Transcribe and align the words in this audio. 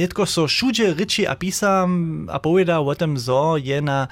netko 0.00 0.24
so 0.24 0.48
všude 0.48 0.96
ryči 0.96 1.28
a 1.28 1.36
písam 1.36 2.24
a 2.32 2.40
poveda 2.40 2.80
o 2.80 2.94
tom, 2.96 3.20
zo 3.20 3.60
je 3.60 3.84
na 3.84 4.08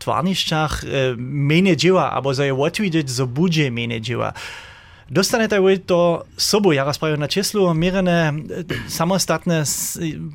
tvarnišťach 0.00 0.72
e, 0.82 0.86
mene 1.20 1.76
dzieła, 1.76 2.10
albo 2.10 2.34
zo 2.34 2.42
je 2.42 2.54
otwidzieć, 2.56 3.06
zo 3.06 3.26
bude 3.30 3.70
mene 3.70 4.00
dzieła. 4.00 4.34
Dostanete 5.10 5.58
vy 5.58 5.82
to 5.82 6.22
sobu, 6.38 6.70
ja 6.70 6.86
rozpravujem 6.86 7.18
na 7.18 7.26
číslu, 7.26 7.74
mierené 7.74 8.30
samostatné 8.86 9.66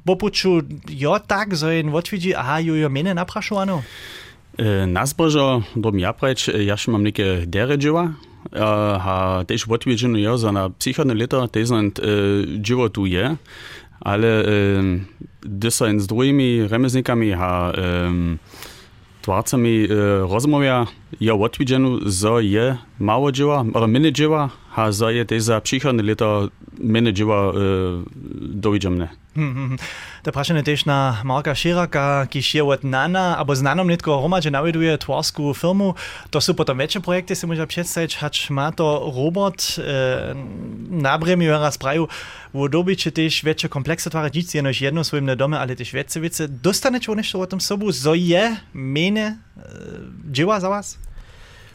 popuču, 0.03 0.67
jo 0.91 1.15
tak, 1.23 1.55
zo 1.55 1.71
jen 1.71 1.95
otvidí, 1.95 2.35
aha, 2.35 2.59
ju 2.59 2.75
jo 2.75 2.91
mene 2.91 3.15
naprašovanú? 3.15 3.79
E, 4.59 4.83
na 4.83 5.07
zbožo 5.07 5.63
dom 5.79 5.95
ja 5.95 6.11
preč, 6.11 6.51
ja 6.51 6.75
še 6.75 6.91
mám 6.91 7.07
neke 7.07 7.47
dere 7.47 7.79
dživa, 7.79 8.19
a 8.53 9.41
tež 9.47 9.65
otvidženú 9.65 10.21
jo 10.21 10.37
za 10.37 10.51
na 10.51 10.69
psychodné 10.69 11.17
leta, 11.17 11.47
tež 11.49 11.73
len 11.73 11.89
dživo 12.61 12.91
tu 12.93 13.09
je, 13.09 13.39
ale 14.05 14.29
sa 15.73 15.89
s 15.89 16.05
druhými 16.05 16.69
remeznikami 16.69 17.33
a 17.33 17.73
tvarcami 19.25 19.89
rozmówia, 20.29 20.85
ja 21.19 21.33
zo 22.05 22.39
je 22.39 22.77
mało 22.99 23.31
dživa, 23.31 23.65
ale 23.73 23.87
mene 23.87 24.11
dživa, 24.11 24.49
a 24.75 24.91
za 24.91 25.09
je 25.09 25.25
te 25.25 25.39
za 25.39 25.59
przychodne 25.59 26.03
lata 26.03 26.47
menedżera 26.79 27.51
e, 27.51 27.51
dojdźemne. 28.59 29.07
Hmm, 29.35 29.53
hmm, 29.53 29.67
hmm. 29.67 29.79
To 30.23 30.31
prašenie 30.31 30.63
tež 30.63 30.87
na 30.87 31.19
Marka 31.23 31.55
Širaka, 31.55 32.27
kiž 32.27 32.55
je 32.55 32.63
od 32.63 32.83
Nana, 32.83 33.35
abo 33.39 33.55
znanom 33.55 33.87
netko 33.87 34.19
hromadže 34.19 34.51
naveduje 34.51 34.95
twarsku 34.99 35.55
firmu. 35.55 35.95
To 36.31 36.39
sú 36.39 36.55
potom 36.55 36.79
väčšie 36.79 36.99
projekty, 37.03 37.35
si 37.35 37.47
môžem 37.47 37.67
predstaviť, 37.67 38.19
hač 38.19 38.51
má 38.51 38.71
to 38.71 39.11
robot 39.11 39.79
e, 39.79 40.35
na 40.91 41.15
bremi 41.19 41.47
raz 41.47 41.79
praju, 41.79 42.11
wo 42.51 42.67
dobyče 42.67 43.11
tež 43.15 43.43
väčšie 43.43 43.71
komplexe 43.71 44.11
tvare, 44.11 44.31
nic 44.31 44.51
je 44.51 44.59
jedno 44.59 45.03
svojim 45.03 45.31
dome, 45.35 45.55
ale 45.55 45.75
tež 45.75 45.91
väčšie 45.91 46.19
vece. 46.19 46.41
Dostaneš 46.47 47.11
nešto 47.11 47.39
o 47.39 47.47
tom 47.47 47.59
sobu, 47.63 47.91
zo 47.91 48.15
je 48.15 48.55
mene 48.75 49.44
dživa 50.31 50.59
za 50.59 50.69
vás? 50.69 50.97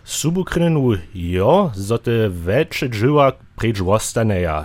Subukrynu 0.04 0.96
jo, 1.14 1.70
zote 1.74 2.28
veče 2.28 2.88
dživa 2.88 3.32
preč 3.56 3.80
wostaneja. 3.80 4.64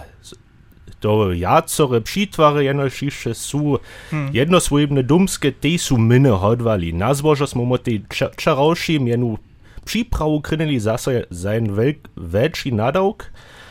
To 0.99 1.31
jacore 1.31 2.01
přitwary 2.01 2.65
jenošiše 2.65 3.33
su 3.33 3.79
hmm. 4.09 4.29
jednosvojibne 4.33 5.03
dumske, 5.03 5.51
te 5.51 5.77
su 5.77 5.97
mine 5.97 6.29
hodvali. 6.29 6.93
Nazwožo 6.93 7.47
smo 7.47 7.65
mo 7.65 7.77
te 7.77 7.99
čaroši 8.37 8.99
mjenu 8.99 9.37
připravu 9.85 10.41
krynili 10.41 10.79
zase 10.79 11.23
zain 11.29 11.71
velk, 11.71 12.09
veći 12.15 12.71
nadawk, 12.71 13.23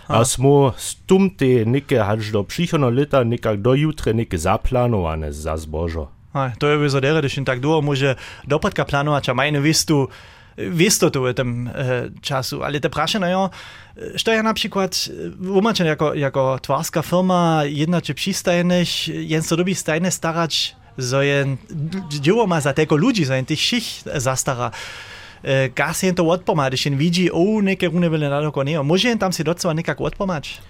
a 0.07 0.25
smo 0.25 0.73
stum 0.77 1.31
te 1.31 1.65
neke 1.65 1.99
hač 1.99 2.31
do 2.33 2.43
přichono 2.43 2.89
lita 2.89 3.25
nekak 3.25 3.57
do 3.57 3.75
jutre 3.75 4.15
neke 4.15 4.39
zaplanowane 4.39 5.33
za 5.33 5.57
zbožo. 6.35 6.57
To 6.59 6.69
je 6.69 6.79
vyzodere, 6.79 7.21
když 7.21 7.41
tak 7.45 7.61
długo 7.61 7.83
może 7.83 8.17
dopadka 8.45 8.85
planować, 8.85 9.29
a 9.29 9.35
majne 9.35 9.61
wistu, 9.61 10.09
wistotu 10.59 11.23
w 11.23 11.35
tym 11.35 11.69
e, 11.69 12.11
czasu, 12.21 12.63
ale 12.63 12.81
te 12.81 12.91
prasze, 12.91 13.19
no 13.19 13.29
jo, 13.29 13.51
što 14.17 14.33
ja 14.33 14.43
na 14.43 14.55
przykład, 14.55 15.09
umaczę 15.55 15.85
jako, 15.85 16.15
jako 16.15 16.59
twarska 16.59 17.03
firma, 17.03 17.63
jedna 17.65 18.01
czy 18.01 18.15
przystajnych, 18.15 19.09
jen 19.09 19.43
so 19.43 19.57
dobi 19.57 19.75
stajne 19.75 20.11
starać, 20.11 20.77
so 20.99 21.23
jen 21.23 21.57
dzieło 22.09 22.47
ma 22.47 22.61
za 22.61 22.73
tego 22.73 22.97
ludzi, 22.97 23.25
so 23.25 23.35
jen 23.35 23.45
tych 23.45 23.61
szich 23.61 24.03
zastara. 24.15 24.71
E, 25.43 25.69
Gaz 25.69 26.03
jen 26.03 26.15
to 26.15 26.29
odpoma, 26.29 26.69
když 26.69 26.87
jen 26.87 26.97
widzi, 26.97 27.33
o, 27.33 27.63
neke 27.63 27.89
rune 27.89 28.11
byle 28.11 28.29
na 28.29 28.43
doko 28.43 28.65
nie, 28.65 28.83
może 28.83 29.09
jen 29.09 29.19
tam 29.19 29.33
si 29.33 29.45
docela 29.45 29.75
nekak 29.75 30.01
odpomać. 30.01 30.61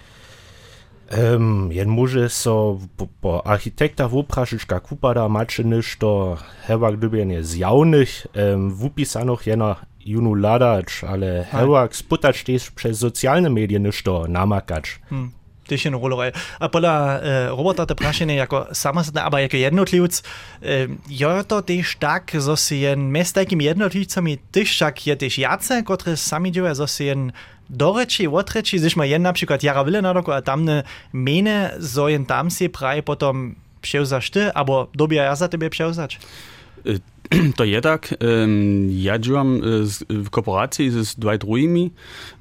Um, 1.11 1.71
jen 1.71 1.89
może 1.89 2.29
so 2.29 2.79
po, 3.21 3.47
architektach 3.47 4.09
wuprašić, 4.09 4.61
jak 4.71 4.91
upada 4.91 5.29
macie 5.29 5.63
niż 5.63 5.97
to 5.97 6.37
hewa 6.67 6.91
gdyby 6.91 7.25
nie 7.25 7.43
zjawnych, 7.43 8.27
um, 8.35 8.71
wupisanoch 8.71 9.47
jena 9.47 9.75
junu 10.05 10.33
ladać, 10.33 11.03
ale 11.07 11.45
hewa 11.51 11.87
sputać 11.91 12.43
też 12.43 12.71
przez 12.71 12.99
socjalne 12.99 13.49
media 13.49 13.79
niż 13.79 14.03
to 14.03 14.25
namakać. 14.27 14.99
Hmm. 15.09 15.31
Też 15.67 15.85
jedną 15.85 16.09
rolę. 16.09 16.31
A 16.59 16.69
pola 16.69 17.19
e, 17.19 17.49
robota 17.49 17.85
te 17.85 17.95
prašenie 17.95 18.35
jako 18.35 18.67
samostatne, 18.73 19.23
aber 19.23 19.41
jako 19.41 19.57
jednotlivc, 19.57 20.23
e, 20.63 20.65
jo 21.09 21.43
to 21.43 21.61
też 21.61 21.95
tak, 21.95 22.31
że 22.39 22.57
się 22.57 22.75
jen 22.75 23.09
mes 23.09 23.33
takimi 23.33 23.65
jednotlivcami 23.65 24.37
też 24.51 24.77
tak 24.77 25.07
je 25.07 25.15
też 25.15 25.37
jace, 25.37 25.83
które 25.83 26.17
sami 26.17 26.51
dzieje, 26.51 26.75
że 26.75 26.87
się 26.87 27.03
jen 27.03 27.31
doreči, 27.69 28.27
odreči, 28.27 28.79
když 28.79 28.95
má 28.95 29.03
jen 29.03 29.21
například 29.21 29.63
Jara 29.63 29.83
Vilenadoko 29.83 30.31
a 30.31 30.41
tamne 30.41 30.83
mene, 31.13 31.71
so 31.79 32.07
jen 32.07 32.25
tam 32.25 32.49
si 32.49 32.69
praje 32.69 33.01
potom 33.01 33.55
převzaš 33.81 34.29
ty, 34.29 34.41
abo 34.55 34.89
dobia 34.97 35.23
ja 35.23 35.35
za 35.35 35.47
tebe 35.47 35.69
převzač? 35.69 36.17
To 37.57 37.63
je 37.63 37.81
tak. 37.81 38.13
Ja 38.89 39.17
działam 39.17 39.61
w 40.09 40.29
kooperacji 40.29 40.91
z 40.93 41.17
dwaj 41.17 41.41
drugimi 41.41 41.89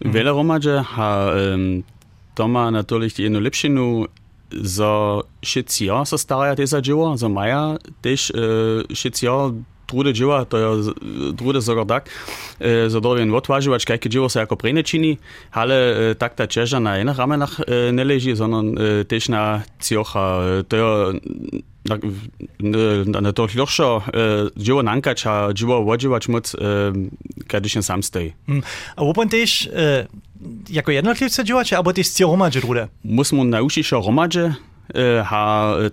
mhm. 0.00 0.12
wiele 0.12 0.30
romadze, 0.30 0.84
a 0.96 1.32
to 2.34 2.48
ma 2.48 2.70
natürlich 2.70 3.18
jedną 3.18 3.40
lepszinu 3.40 4.06
za 4.52 5.20
wszyscy 5.42 5.84
ja 5.84 6.04
so 6.04 6.18
staraja 6.18 6.56
te 6.56 6.66
za 6.66 6.80
dzieło, 6.80 7.16
za 7.16 7.28
maja 7.28 7.76
też 8.02 8.32
wszyscy 8.94 9.26
ja 9.26 9.50
trude 9.94 10.12
dživa, 10.12 10.44
to 10.44 10.59
je 10.59 10.69
trude 11.38 11.62
zagor 11.62 11.87
tak, 11.87 12.10
e, 12.59 12.91
za 12.91 13.00
dorjen 13.00 13.31
odvaživač, 13.31 13.87
kajke 13.87 14.10
dživo 14.10 14.28
se 14.28 14.43
jako 14.43 14.56
prene 14.56 14.82
čini, 14.82 15.16
ale 15.55 15.75
e, 15.75 16.15
tak 16.19 16.34
ta 16.34 16.47
čeža 16.47 16.82
na 16.82 16.99
enih 16.99 17.15
ramenah 17.15 17.60
e, 17.62 17.93
ne 17.93 18.05
leži, 18.05 18.34
zonon 18.34 18.75
tež 19.06 19.31
na 19.31 19.62
ciocha, 19.78 20.62
to 20.69 20.77
je 20.77 20.87
na, 21.84 21.99
na, 23.06 23.21
na 23.21 23.32
to 23.32 23.47
ľahšo 23.47 23.88
dživo 24.56 24.82
nankač 24.82 25.27
a 25.28 25.53
dživo 25.53 25.84
odživač 25.84 26.28
moc, 26.28 26.49
kiedy 27.49 27.69
się 27.69 27.82
sam 27.82 28.03
stoi. 28.03 28.32
Hmm. 28.49 28.62
A 28.97 29.05
opon 29.05 29.28
tež 29.28 29.69
jako 30.69 30.91
jednotlivce 30.91 31.44
dživače, 31.44 31.76
alebo 31.76 31.93
tež 31.93 32.09
cio 32.09 32.32
romadže 32.32 32.61
drude? 32.61 32.88
Musimo 33.05 33.44
naučiť 33.44 33.84
sa 33.84 34.00
romadže, 34.00 34.56
a 35.31 35.41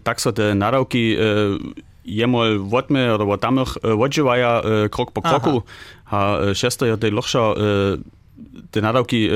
tak 0.04 0.20
so 0.20 0.32
te 0.32 0.56
naravky 0.56 1.16
jemol 2.12 2.60
wotme 2.68 3.16
oder 3.16 3.24
wat 3.24 3.42
damach 3.42 3.80
wodživaja 3.80 4.88
krok 4.92 5.16
po 5.16 5.24
kroku 5.24 5.64
a 6.12 6.52
šesto 6.52 6.84
je 6.86 7.00
tej 7.00 7.16
lochša 7.16 7.44
te 8.72 8.80
nadawki 8.84 9.32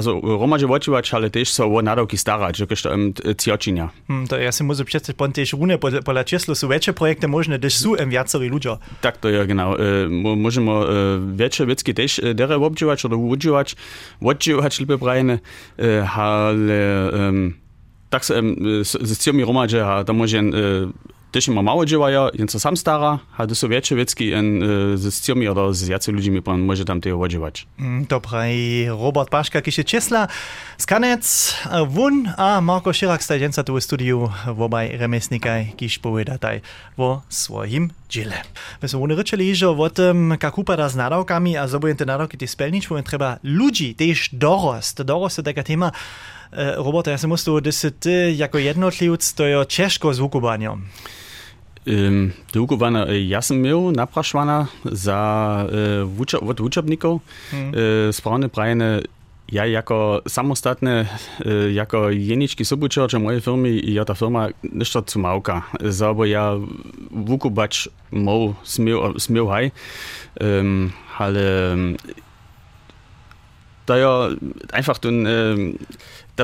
also 0.00 0.22
romaže 0.22 0.64
wodživač, 0.70 1.12
ale 1.12 1.28
tež 1.28 1.50
so 1.50 1.66
o 1.66 1.82
nadawki 1.82 2.16
starać, 2.16 2.62
že 2.62 2.64
keď 2.66 2.78
to 2.78 2.88
im 2.94 3.04
ciočinia. 3.36 3.86
Hmm, 4.08 4.24
to 4.30 4.38
ja 4.38 4.52
si 4.52 4.62
muszę 4.64 4.84
przedstawić, 4.84 5.18
pon 5.18 5.32
tež 5.32 5.52
rune 5.58 5.76
pola 5.78 6.24
česlo 6.24 6.54
sú 6.54 6.70
väčšie 6.70 6.94
projekty 6.94 7.26
možné, 7.26 7.58
když 7.58 7.74
sú 7.74 7.90
im 7.98 8.08
viacerí 8.08 8.48
ľudia. 8.48 8.78
Tak 9.02 9.18
to 9.18 9.28
je 9.28 9.42
genau. 9.44 9.76
Môžeme 10.38 10.72
väčšie 11.36 11.64
vecky 11.66 11.92
tež 11.92 12.22
dere 12.32 12.56
wodživač 12.56 13.04
oder 13.04 13.18
wodživač, 13.18 13.74
wodživač 14.22 14.80
libe 14.80 14.96
brajne, 14.96 15.42
ale 16.06 16.80
tak 18.10 18.22
sa 18.26 18.42
s 18.90 19.18
ciomi 19.18 19.42
romaže 19.42 19.82
a 19.82 20.02
to 20.06 20.14
môže 20.14 20.38
też 21.32 21.48
ma 21.48 21.62
mało 21.62 21.86
działają, 21.86 22.28
więc 22.34 22.62
sam 22.62 22.76
stara, 22.76 23.18
a 23.36 23.46
to 23.46 23.54
są 23.54 23.68
większe 23.68 23.96
wiecki 23.96 24.30
z 24.94 25.20
ciomi 25.26 25.48
oder 25.48 25.74
z 25.74 25.88
jacy 25.88 26.12
ludźmi 26.12 26.42
pan 26.42 26.60
może 26.60 26.84
tam 26.84 27.00
tego 27.00 27.20
odziewać. 27.20 27.66
Mm, 27.80 28.06
Dobra, 28.06 28.48
i 28.50 28.86
Robert 28.88 29.30
Paszka, 29.30 29.62
kisie 29.62 29.84
Czesla, 29.84 30.28
skanec, 30.78 31.56
wun, 31.88 32.32
a 32.36 32.60
Marko 32.60 32.92
Szyrak 32.92 33.22
stajdzięca 33.24 33.64
tu 33.64 33.74
w 33.74 33.80
studiu, 33.80 34.30
wobaj 34.54 34.96
remesnikaj, 34.96 35.72
kiś 35.76 35.98
povedataj 35.98 36.60
o 36.96 37.20
swoim 37.28 37.90
dziele. 38.08 38.42
My 38.82 38.88
są 38.88 39.00
wony 39.00 39.14
ryczeli, 39.14 39.56
że 39.56 39.70
o 39.70 39.90
tym, 39.90 40.36
jak 40.42 40.58
upada 40.58 40.88
z 40.88 40.96
nadawkami, 40.96 41.56
a 41.56 41.68
zobujem 41.68 41.96
te 41.96 42.04
nadawki 42.04 42.38
te 42.38 42.46
spelnić, 42.46 42.88
bo 42.88 43.02
trzeba 43.02 43.38
ludzi 43.42 43.94
też 43.94 44.30
dorost, 44.32 45.02
dorost 45.02 45.36
to 45.36 45.42
taka 45.42 45.62
tema, 45.62 45.92
Robert, 46.52 47.06
ja 47.06 47.18
sam 47.18 47.30
musím, 47.30 47.62
že 47.64 47.72
si 47.72 47.90
ty 47.90 48.34
jako 48.36 48.58
jednotlivc, 48.58 49.32
to 49.32 49.44
je 49.44 49.64
těžko 49.66 50.14
s 50.14 50.18
vukovaním. 50.18 50.90
Um, 51.86 52.32
Długowana 52.52 53.06
ja 53.08 53.40
sam 53.42 53.56
miał 53.62 53.90
napraszwana 53.90 54.68
za 54.84 55.64
uh, 56.04 56.48
od 56.48 56.60
uczebników 56.60 57.22
hmm. 57.50 57.72
uh, 57.72 58.12
sprawne 58.12 58.48
prajene 58.48 59.00
ja 59.52 59.66
jako 59.66 60.22
samostatne, 60.28 61.06
uh, 61.40 61.72
jako 61.72 62.10
jeniczki 62.10 62.64
sobuczercze 62.64 63.18
mojej 63.18 63.40
firmy 63.40 63.70
i 63.70 63.94
ja 63.94 64.04
ta 64.04 64.14
firma 64.14 64.48
niszto 64.62 65.02
zu 65.06 65.18
małka, 65.18 65.62
bo 66.16 66.24
ja 66.24 66.52
wukubać 67.10 67.88
mał 68.12 68.54
smiał, 68.62 69.18
smiał 69.18 69.48
haj, 69.48 69.70
um, 70.40 70.92
ale 71.18 71.72
um, 71.72 71.96
da 73.86 73.96
ja 73.96 74.28
einfach 74.72 74.98
ten 74.98 75.26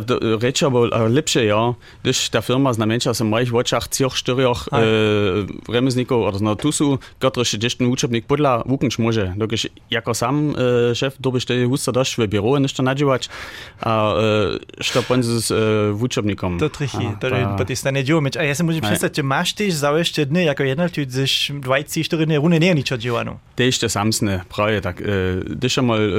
ta 0.02 0.18
reča 0.42 0.68
bo 0.68 0.88
lepše, 0.88 1.46
ja, 1.46 1.74
když 2.02 2.28
ta 2.30 2.40
firma 2.40 2.72
znamenča 2.72 3.14
sa 3.14 3.24
mojich 3.24 3.52
očach 3.54 3.88
cioch, 3.88 4.16
štyroch 4.16 4.68
e, 4.72 5.46
remeznikov, 5.70 6.26
odnosno 6.26 6.58
tu 6.58 6.72
sú, 6.74 6.98
ktorí 7.20 7.46
ešte 7.46 7.80
ten 7.80 7.88
učebník 7.88 8.26
podľa 8.26 8.66
vúknč 8.66 8.98
môže, 8.98 9.32
dokiaľ 9.36 9.70
ako 9.96 10.10
sám 10.12 10.34
e, 10.36 10.52
šéf 10.92 11.16
dobiš 11.20 11.48
tej 11.48 11.68
husa 11.70 11.92
došť 11.92 12.20
v 12.20 12.36
biro 12.36 12.56
nešto 12.58 12.82
nadžívať 12.82 13.28
a 13.82 13.92
e, 13.92 14.82
što 14.82 15.02
pon 15.06 15.20
s 15.22 15.48
e, 15.50 15.92
učebníkom. 15.92 16.58
To 16.58 16.68
trichy, 16.68 17.16
to 17.20 17.30
je 17.30 17.44
po 17.56 17.64
tej 17.64 17.76
strane 17.76 18.00
džívomeč. 18.02 18.36
A 18.36 18.42
ja 18.44 18.54
si 18.54 18.62
môžem 18.62 18.82
predstaviť, 18.82 19.20
že 19.20 19.24
máš 19.24 19.48
tiež 19.56 19.72
za 19.76 19.90
ešte 19.96 20.26
dny, 20.26 20.50
ako 20.52 20.62
jednotlivý, 20.66 21.06
24 21.06 22.26
dny 22.26 22.36
rune 22.40 22.58
nie 22.58 22.70
je 22.72 22.78
nič 22.82 22.88
od 22.92 23.00
džívanu. 23.00 23.32
Tež 23.56 23.80
to 23.80 23.88
samsne, 23.88 24.44
práve 24.50 24.80
tak. 24.80 25.00
E, 25.00 25.80
mal 25.80 26.00
e, 26.00 26.10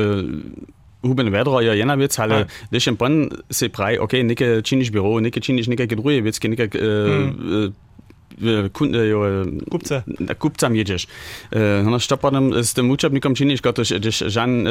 Huben 1.02 1.30
vedro 1.30 1.60
je 1.60 1.78
jedna 1.78 1.96
vec, 1.96 2.20
ale 2.20 2.46
když 2.70 2.86
jen 2.86 2.96
pon 2.96 3.30
se 3.52 3.70
pravi, 3.70 4.00
ok, 4.00 4.14
nekaj 4.14 4.62
činiš 4.62 4.92
biro, 4.92 5.20
nekaj 5.20 5.42
činiš 5.42 5.68
nekaj 5.68 5.88
druge 5.88 6.22
veci, 6.22 6.48
nekaj 6.48 6.70
hmm. 6.74 7.74
Kupce. 9.70 10.04
kupcam 10.40 10.76
jedziesz. 10.76 11.08
No, 11.84 12.00
što 12.00 12.18
potem 12.18 12.64
z 12.64 12.74
tym 12.74 12.92
uczebnikom 12.92 13.36
czynisz, 13.36 13.62
gdyż, 13.62 13.94
gdyż 13.94 14.24
żan 14.28 14.68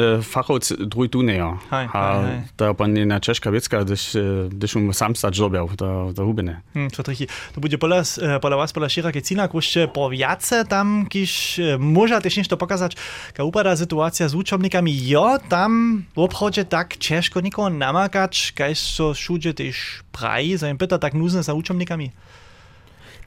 tu 1.11 1.21
nie. 1.21 1.43
A 1.71 2.21
to 2.55 2.73
pan 2.73 3.07
na 3.07 3.19
czeszka 3.19 3.51
wiecka, 3.51 3.83
gdyż, 3.83 4.75
um 4.75 4.93
sam 4.93 5.15
stać 5.15 5.39
robił, 5.39 5.69
to, 5.77 6.11
to 6.15 6.25
hubine. 6.25 6.61
Hmm, 6.73 6.91
to 6.91 7.03
trichy. 7.03 7.27
To 7.55 7.61
będzie 7.61 7.77
pola, 7.77 8.03
pola 8.41 8.57
was, 8.57 8.73
pola 8.73 8.89
šira 8.89 9.11
kecina, 9.11 9.49
jeszcze 9.53 9.87
po 9.87 10.09
wiace 10.09 10.65
tam, 10.65 11.05
kiż 11.09 11.61
może 11.79 12.21
też 12.21 12.37
nešto 12.37 12.57
pokazać, 12.57 12.95
ka 13.33 13.43
upada 13.43 13.75
sytuacja 13.75 14.29
z 14.29 14.35
uczebnikami. 14.35 15.07
Jo, 15.07 15.37
tam 15.49 16.03
w 16.15 16.19
obchodzie 16.19 16.65
tak 16.65 16.97
ciężko 16.97 17.41
nikogo 17.41 17.69
namakać, 17.69 18.53
każ 18.55 18.79
so 18.79 19.13
wszędzie 19.13 19.53
też 19.53 20.03
praji, 20.11 20.57
zanim 20.57 20.77
pyta 20.77 20.97
tak 20.97 21.13
nuzne 21.13 21.43
za 21.43 21.53
uczebnikami. 21.53 22.11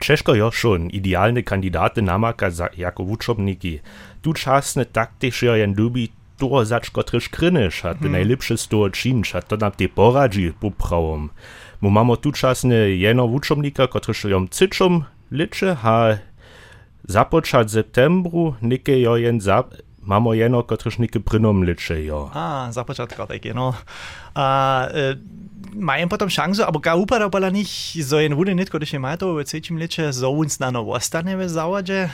Češko 0.01 0.35
jo 0.35 0.51
šon 0.51 0.89
idealne 0.93 1.43
kandidate 1.43 2.03
namaka 2.03 2.51
za 2.51 2.69
jako 2.77 3.05
wučobniki. 3.05 3.79
Tu 4.21 4.33
časne 4.33 4.85
taktiš 4.85 5.43
jo 5.43 5.55
jen 5.55 5.75
dubi 5.75 6.09
to 6.41 6.65
zač 6.65 6.89
kotryš 6.89 7.29
krynyš, 7.29 7.85
a 7.85 7.93
te 7.93 8.09
hmm. 8.09 8.17
najlepsze 8.17 8.57
z 8.57 8.65
toho 8.73 8.89
činč, 8.89 9.35
a 9.37 9.45
to 9.45 9.61
nam 9.61 9.77
te 9.77 9.89
poradzi 9.93 10.53
popravom. 10.57 11.29
Mu 11.81 11.91
mamo 11.93 12.17
tu 12.17 12.33
časne 12.33 12.97
jeno 12.97 13.29
wučobnika, 13.29 13.87
kotryš 13.93 14.25
jom 14.33 14.49
cyčom 14.49 15.05
liče, 15.31 15.77
a 15.77 16.17
započat 17.05 17.69
septembru 17.69 18.55
nike 18.61 18.97
jo 19.01 19.17
jen 19.21 19.41
za, 19.41 19.69
mamo 20.01 20.33
jeno, 20.33 20.63
kotryš 20.65 20.99
nike 20.99 21.21
prynom 21.21 21.61
liče 21.63 22.01
jo. 22.05 22.31
A, 22.33 22.73
započat 22.73 23.13
kotek, 23.13 23.53
no. 23.53 23.75
A, 24.35 24.49
e, 24.89 25.15
imajo 25.75 26.09
potem 26.09 26.29
šanso, 26.29 26.65
ali 26.67 26.81
ga 26.83 26.95
uporabljali 26.95 27.53
njih 27.53 27.71
za 28.05 28.23
en 28.23 28.35
vune, 28.35 28.55
netko 28.55 28.79
da 28.79 28.87
še 28.87 28.97
imajo 28.97 29.17
to 29.17 29.33
v 29.35 29.45
vsečem 29.45 29.79
leče, 29.79 30.13
za 30.13 30.29
un 30.29 30.49
znano 30.49 30.83
ostane 30.83 31.37
v 31.37 31.49
zavađe, 31.49 32.01
eh, 32.05 32.11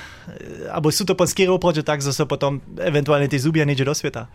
ali 0.70 0.93
so 0.93 1.05
to 1.05 1.17
panskirali 1.17 1.61
prođe 1.61 1.82
tako, 1.82 2.05
da 2.05 2.12
so 2.12 2.26
potem 2.26 2.61
eventualno 2.81 3.29
te 3.29 3.38
zubje 3.38 3.67
neče 3.67 3.85
do 3.85 3.94
sveta. 3.94 4.26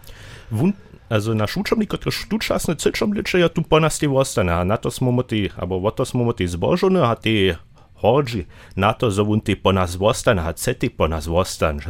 Vun, 0.52 0.74
also 1.10 1.34
naš 1.34 1.58
učebnik, 1.58 1.90
kot 1.90 2.06
ja, 2.06 2.12
tu 2.30 2.40
časne 2.40 2.76
cečem 2.76 3.14
leče, 3.14 3.40
je 3.40 3.50
tu 3.50 3.64
ponasti 3.64 4.08
ostane, 4.08 4.66
na 4.66 4.78
to 4.78 4.92
smo 4.92 5.12
moti, 5.12 5.50
ali 5.56 5.80
v 5.80 5.92
to 5.96 6.06
smo 6.06 6.24
moti 6.24 6.48
zbožene, 6.48 7.00
no, 7.00 7.06
a 7.06 7.16
te 7.16 7.56
hodži, 8.02 8.46
na 8.76 8.94
to 8.94 9.12
zavunti 9.12 9.56
po 9.56 9.72
nas 9.72 9.98
ostane, 10.00 10.42
a 10.42 10.54
ceti 10.54 10.90
po 10.90 11.08
nas 11.08 11.28
ostane, 11.28 11.82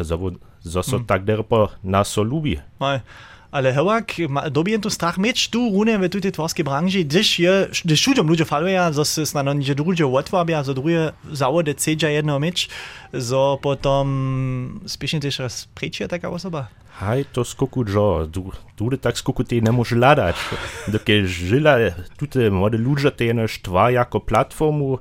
zato 0.62 0.84
so 0.84 0.98
mm. 0.98 1.08
tak 1.08 1.24
derpo 1.24 1.68
nas 1.84 2.18
olubi. 2.18 2.60
Aj. 2.80 3.00
Ale 3.52 3.74
hewak, 3.74 4.14
dobijem 4.52 4.82
tu 4.82 4.90
strach 4.90 5.18
mieć 5.18 5.50
tu 5.50 5.70
rune 5.74 6.00
w 6.00 6.22
tej 6.22 6.32
twarskiej 6.32 6.66
branży, 6.66 7.04
gdyż 7.04 7.40
je, 7.40 7.68
gdyż 7.86 8.02
studium 8.02 8.28
ludzie 8.28 8.46
falują, 8.46 8.94
że 8.94 9.06
się 9.06 9.44
na 9.44 9.54
nie 9.54 9.76
drugie 9.76 10.06
łatwabia, 10.08 10.64
że 10.64 10.74
drugie 10.74 11.12
zawody 11.32 11.76
cedza 11.76 12.10
jedno 12.10 12.40
mieć, 12.40 12.70
że 13.14 13.58
potom 13.62 14.80
spiesznie 14.86 15.20
też 15.20 15.40
raz 15.40 15.68
prejdzie 15.76 16.08
taka 16.08 16.30
osoba. 16.30 16.68
Haj, 16.90 17.26
to 17.34 17.44
skoku 17.44 17.84
jo, 17.94 18.28
tu, 18.76 18.98
tak 19.02 19.18
skoku 19.18 19.44
ty 19.44 19.62
nie 19.62 19.72
może 19.72 19.96
ladać. 19.96 20.36
Dokie 20.88 21.28
żyla, 21.28 21.78
tutaj 22.18 22.52
młode 22.52 22.78
ludzie 22.78 23.12
te 23.12 23.26
jeno 23.26 23.48
štva 23.48 23.92
jako 23.92 24.20
platformu, 24.20 25.00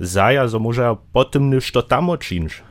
zaja, 0.00 0.48
że 0.48 0.58
może 0.58 0.96
potem 1.12 1.54
niż 1.54 1.72
to 1.72 1.82
tam 1.82 2.10
odczynić. 2.10 2.62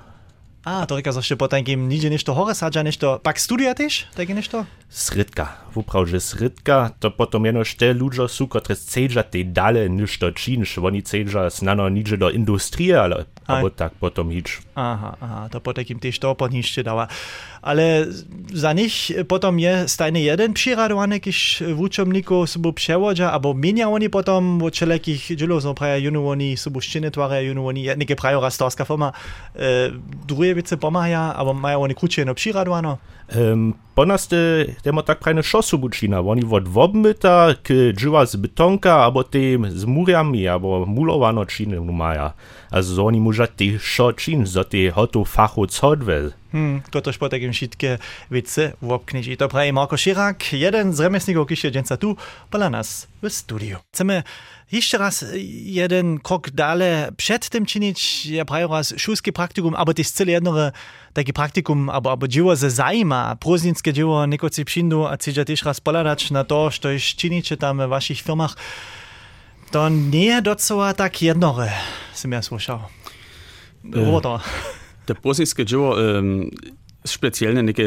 A, 0.61 0.85
to 0.85 0.93
reka 0.95 1.09
zašte 1.09 1.33
potem 1.33 1.65
kim 1.65 1.89
nigdzie 1.89 2.09
nešto 2.09 2.37
hore 2.37 2.53
sadža, 2.53 2.83
nešto, 2.85 3.17
pak 3.23 3.41
studia 3.41 3.73
też, 3.73 4.05
takie 4.13 4.33
nešto? 4.33 4.65
Srytka, 4.89 5.57
wuprawdzie 5.73 6.19
srytka, 6.19 6.91
to 6.99 7.11
potom 7.11 7.45
jeno 7.45 7.61
te 7.77 7.93
ludzie 7.93 8.27
są, 8.29 8.47
które 8.47 8.75
chcedza 8.75 9.23
te 9.23 9.43
dale 9.43 9.89
nešto 9.89 10.31
czynić, 10.31 10.77
oni 10.77 11.01
chcedza 11.01 11.49
znano 11.49 11.89
nigdzie 11.89 12.17
do 12.17 12.29
industrii, 12.29 12.93
ale 12.93 13.25
albo 13.47 13.69
tak 13.69 13.93
potom 13.93 14.31
idź. 14.31 14.61
Aha, 14.75 15.17
aha, 15.21 15.49
to 15.51 15.61
potem 15.61 15.85
kim 15.85 15.99
też 15.99 16.19
to 16.19 16.35
podniszczy 16.35 16.83
dała. 16.83 17.07
Ale 17.61 18.05
za 18.53 18.73
nich 18.73 19.11
potom 19.27 19.59
je 19.59 19.87
stajny 19.87 20.21
jeden 20.21 20.53
przyradowany, 20.53 21.19
kiż 21.19 21.63
w 21.73 21.79
uczomniku 21.79 22.47
sobie 22.47 22.73
przewodza, 22.73 23.31
albo 23.31 23.53
mienia 23.53 23.89
oni 23.89 24.09
potom 24.09 24.63
od 24.63 24.75
wszelakich 24.75 25.35
dzielów, 25.35 25.63
są 25.63 25.73
praja 25.73 25.97
junu 25.97 26.29
oni 26.29 26.57
sobie 26.57 26.81
szczyny 26.81 27.11
twaraja, 27.11 27.41
junu 27.41 27.67
oni, 27.67 27.87
niekie 27.97 28.15
prajo 28.15 28.41
rastorska 28.41 28.85
forma, 28.85 29.11
e, 29.55 29.59
drugie 30.27 30.55
wice 30.55 30.77
pomaja, 30.77 31.35
albo 31.35 31.53
mają 31.53 31.81
oni 31.81 31.95
krótsze 31.95 32.25
no 32.25 32.33
przyradowano. 32.35 32.97
Um, 33.35 33.73
po 33.95 34.05
nas 34.05 34.27
te, 34.27 34.65
temo 34.83 35.03
tak 35.03 35.19
prajne 35.19 35.43
szosu 35.43 35.77
bučina, 35.79 36.19
oni 36.19 36.43
od 36.51 36.67
wobmyta 36.67 37.55
k 37.63 37.93
dżywa 37.95 38.25
z 38.25 38.35
betonka, 38.35 38.95
albo 39.03 39.23
tym 39.23 39.71
z 39.71 39.85
murami, 39.85 40.47
albo 40.47 40.85
mulowano 40.85 41.45
činy 41.45 41.79
maja. 41.79 42.33
Also 42.71 43.05
oni 43.05 43.19
muža 43.19 43.47
te 43.47 43.79
šo 43.79 44.11
čin, 44.11 44.45
zo 44.45 44.63
te 44.63 44.91
hotu 44.91 45.23
fachu 45.25 45.67
codvel. 45.67 46.31
Hmm, 46.51 46.83
totož 46.91 47.17
po 47.17 47.29
takim 47.29 47.53
šitke 47.53 47.97
vice 48.29 48.73
v 48.81 48.91
obkniži. 48.91 49.37
To 49.39 49.47
pravi 49.47 49.71
Marko 49.71 49.97
Širak, 49.97 50.53
jeden 50.53 50.93
z 50.93 51.07
ki 51.47 51.55
je 51.63 51.71
dženca 51.71 51.97
tu, 51.97 52.17
pola 52.49 52.69
nas 52.69 53.07
v 53.21 53.29
studiu. 53.29 53.77
Chceme 53.93 54.23
jeszcze 54.71 54.97
raz 54.97 55.25
jeden 55.63 56.19
krok 56.19 56.49
dalej 56.49 57.11
przed 57.17 57.49
tym 57.49 57.65
czynić, 57.65 58.25
ja 58.25 58.45
prawie 58.45 58.67
raz 58.67 58.93
szulskie 58.97 59.31
praktikum, 59.31 59.75
aber 59.75 59.95
to 59.95 60.01
jest 60.01 60.15
całe 60.15 60.31
jedno 60.31 60.71
takie 61.13 61.33
praktikum, 61.33 61.89
albo, 61.89 62.09
albo 62.09 62.27
dzieło 62.27 62.55
ze 62.55 62.71
zajma, 62.71 63.35
próżnickie 63.35 63.93
dzieło, 63.93 64.25
niekocy 64.25 64.65
przyndu, 64.65 65.07
a 65.07 65.15
chcecie 65.15 65.45
też 65.45 65.63
raz 65.63 65.81
poladać 65.81 66.31
na 66.31 66.43
to, 66.43 66.69
co 66.71 66.89
czynicie 67.15 67.57
tam 67.57 67.77
w 67.77 67.89
waszych 67.89 68.21
firmach. 68.21 68.55
To 69.71 69.89
nie 69.89 70.25
jest 70.25 70.43
docela 70.43 70.93
tak 70.93 71.21
jednore, 71.21 71.71
som 72.13 72.31
ja 72.31 72.41
słyszał. 72.41 72.79
Woda. 73.83 74.39
Te 74.39 74.80
próżnickie 75.15 75.65
dzieło 75.65 75.95
um, 75.95 76.49
specjalne, 77.05 77.63
niekie 77.63 77.85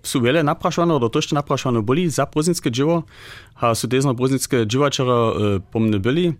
sú 0.00 0.24
veľa 0.24 0.40
naprašované, 0.40 0.96
do 0.96 1.12
to 1.12 1.20
ešte 1.20 1.36
naprašované 1.36 1.84
boli 1.84 2.08
za 2.08 2.24
prozinské 2.24 2.72
dživo, 2.72 3.04
a 3.60 3.76
sú 3.76 3.84
tezno 3.84 4.16
prozinské 4.16 4.64
dživačera 4.64 5.12
e, 5.12 5.32
pomne 5.60 6.00
byli. 6.00 6.32
E, 6.32 6.34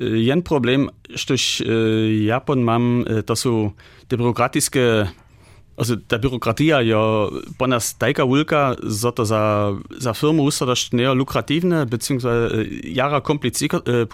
jen 0.00 0.40
problém, 0.40 0.88
štož 1.12 1.60
e, 1.60 1.64
ja 2.24 2.40
pon 2.40 2.64
mám, 2.64 3.04
e, 3.04 3.20
to 3.20 3.36
sú 3.36 3.52
te 4.08 4.16
byrokratické 4.16 5.12
Also 5.72 5.96
ta 5.96 6.20
byrokratia 6.20 6.84
je 6.84 7.00
po 7.56 7.64
nas 7.64 7.96
tajka 7.96 8.28
wulka, 8.28 8.76
so 8.84 9.08
to 9.08 9.24
za, 9.24 9.72
za 9.98 10.12
firmu 10.12 10.44
usta 10.44 10.68
dość 10.68 10.92
nie 10.92 11.08
lukratywne, 11.08 11.88
beziehungsweise 11.88 12.68
jara 12.84 13.24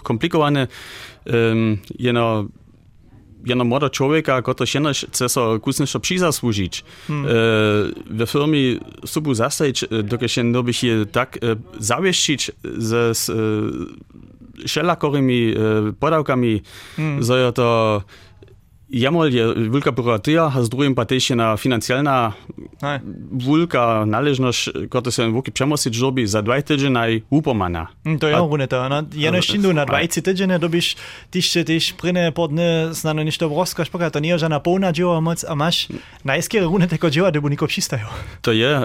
komplikowane, 0.03 0.67
um, 1.27 1.77
jeno 1.99 2.47
jedno 3.45 3.63
młoda 3.63 3.89
człowieka, 3.89 4.41
który 4.41 4.67
się 4.67 4.79
chce 4.93 5.29
so 5.29 5.59
kusniejszo 5.59 5.99
przizasłużyć. 5.99 6.83
Hmm. 7.07 7.25
E, 7.25 7.29
we 8.13 8.27
firmie 8.27 8.59
subu 9.05 9.33
zastać, 9.33 9.85
dokud 10.03 10.31
się 10.31 10.43
nie 10.43 10.73
je 10.83 11.05
tak 11.05 11.37
e, 11.37 11.39
zawieszczyć 11.79 12.51
ze 12.77 13.15
z, 13.15 13.29
e, 13.29 13.33
wszelakorymi 14.67 15.53
e, 15.53 15.93
podałkami, 15.99 16.61
hmm. 16.95 17.23
że 17.23 17.53
to 17.53 18.01
Jamol 18.91 19.33
je 19.33 19.53
wielka 19.69 19.91
byrokratia, 19.91 20.51
a 20.55 20.63
z 20.63 20.69
drugim 20.69 20.95
patež 20.95 21.29
na 21.29 21.57
financialna 21.57 22.33
wielka 23.31 24.05
należność, 24.05 24.69
która 24.89 25.11
się 25.11 25.31
w 25.31 25.51
przemysł 25.51 25.93
zrobi 25.93 26.27
za 26.27 26.41
dwa 26.41 26.61
tygodnie 26.61 26.99
upomana. 27.29 27.87
To 28.19 28.27
ja 28.27 28.39
runę 28.39 28.67
to, 28.67 28.89
no. 28.89 29.03
Jeno 29.13 29.41
szyndu 29.41 29.73
na 29.73 29.85
dwa 29.85 29.99
tygodnie 30.07 30.59
dobisz 30.59 30.95
tyś 31.31 31.53
tyś 31.65 31.93
pryne 31.93 32.31
podne 32.31 32.89
znano 32.91 33.23
niż 33.23 33.37
to 33.37 33.49
wroska 33.49 33.85
szpoka, 33.85 34.11
to 34.11 34.19
nie 34.19 34.29
jest 34.29 34.41
żadna 34.41 34.59
pełna 34.59 34.91
dzieła 34.91 35.21
moc, 35.21 35.45
a 35.45 35.55
masz 35.55 35.87
najskiery 36.25 36.65
runę 36.65 36.87
tego 36.87 37.09
dzieła, 37.09 37.31
gdyby 37.31 37.49
niko 37.49 37.67
przystają. 37.67 38.05
To 38.41 38.51
je, 38.51 38.81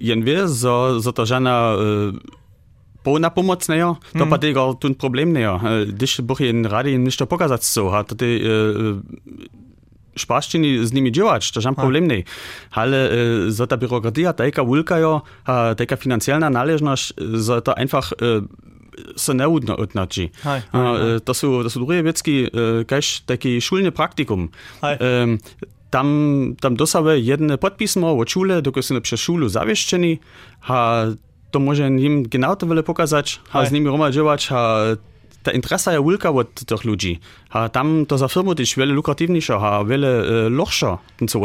jen 0.00 0.24
wie, 0.24 0.48
zo, 0.48 1.00
zo 1.00 1.12
to 1.12 1.26
żadna 1.26 1.76
Bona 3.04 3.30
pomoc 3.30 3.68
nejo, 3.68 3.96
to 4.12 4.24
mm. 4.26 4.30
pa 4.30 4.38
tega 4.38 4.62
tu 4.80 4.94
problem 4.94 5.32
nejo. 5.32 5.60
Když 5.86 6.20
boh 6.20 6.40
je 6.40 6.52
radi 6.68 6.98
nešto 6.98 7.26
pokazati 7.26 7.64
so, 7.64 7.88
ha, 7.90 8.02
to 8.02 8.14
te 8.14 8.26
špaščini 10.18 10.82
z 10.86 10.92
njimi 10.92 11.12
działać, 11.12 11.52
to 11.52 11.60
żaden 11.60 11.74
problem 11.74 12.08
nie. 12.08 12.24
Ale 12.70 13.10
e, 13.10 13.14
za 13.50 13.66
ta 13.66 13.76
byrokratia, 13.76 14.32
taka 14.32 14.62
wulka 14.62 14.98
jo, 14.98 15.22
a 15.46 15.74
taka 15.74 15.96
finansjalna 15.96 16.50
należność, 16.50 17.14
za 17.34 17.60
to 17.60 17.78
einfach 17.78 18.12
se 19.16 19.34
neudno 19.34 19.76
odnači. 19.76 20.30
A, 20.44 20.60
To 21.24 21.32
sú, 21.34 21.62
to 21.62 21.70
sú 21.70 21.78
druhé 21.86 22.02
vecky, 22.02 22.50
e, 22.50 22.84
kaž 22.84 23.22
taký 23.26 23.62
šulný 23.62 23.90
praktikum. 23.94 24.50
Em, 24.82 25.38
tam, 25.90 26.06
tam 26.60 26.76
dosawe 26.76 27.16
jedne 27.16 27.56
podpismo 27.56 28.12
od 28.12 28.28
šule, 28.28 28.60
dok 28.60 28.82
sú 28.82 28.98
przez 29.00 29.20
šulu 29.20 29.48
zawieszczeni, 29.48 30.20
a 30.68 31.14
to 31.50 31.60
może 31.60 31.86
im 31.88 32.22
genau 32.28 32.56
to 32.56 32.66
wiele 32.66 32.82
pokazać, 32.82 33.40
a 33.52 33.58
Hej. 33.60 33.68
z 33.68 33.72
nimi 33.72 33.88
romadžować, 33.88 34.52
a 34.52 34.82
ta 35.42 35.52
interesa 35.52 35.92
je 35.92 36.02
wielka 36.04 36.30
od 36.30 36.54
tych 36.54 36.84
ludzi. 36.84 37.20
A 37.50 37.68
tam 37.68 38.06
to 38.06 38.18
za 38.18 38.28
firmu 38.28 38.54
też 38.54 38.76
wiele 38.76 38.92
lukratywniejsze, 38.92 39.54
a 39.54 39.84
wiele 39.84 40.08
e, 40.48 41.00
ten 41.18 41.28
co 41.28 41.40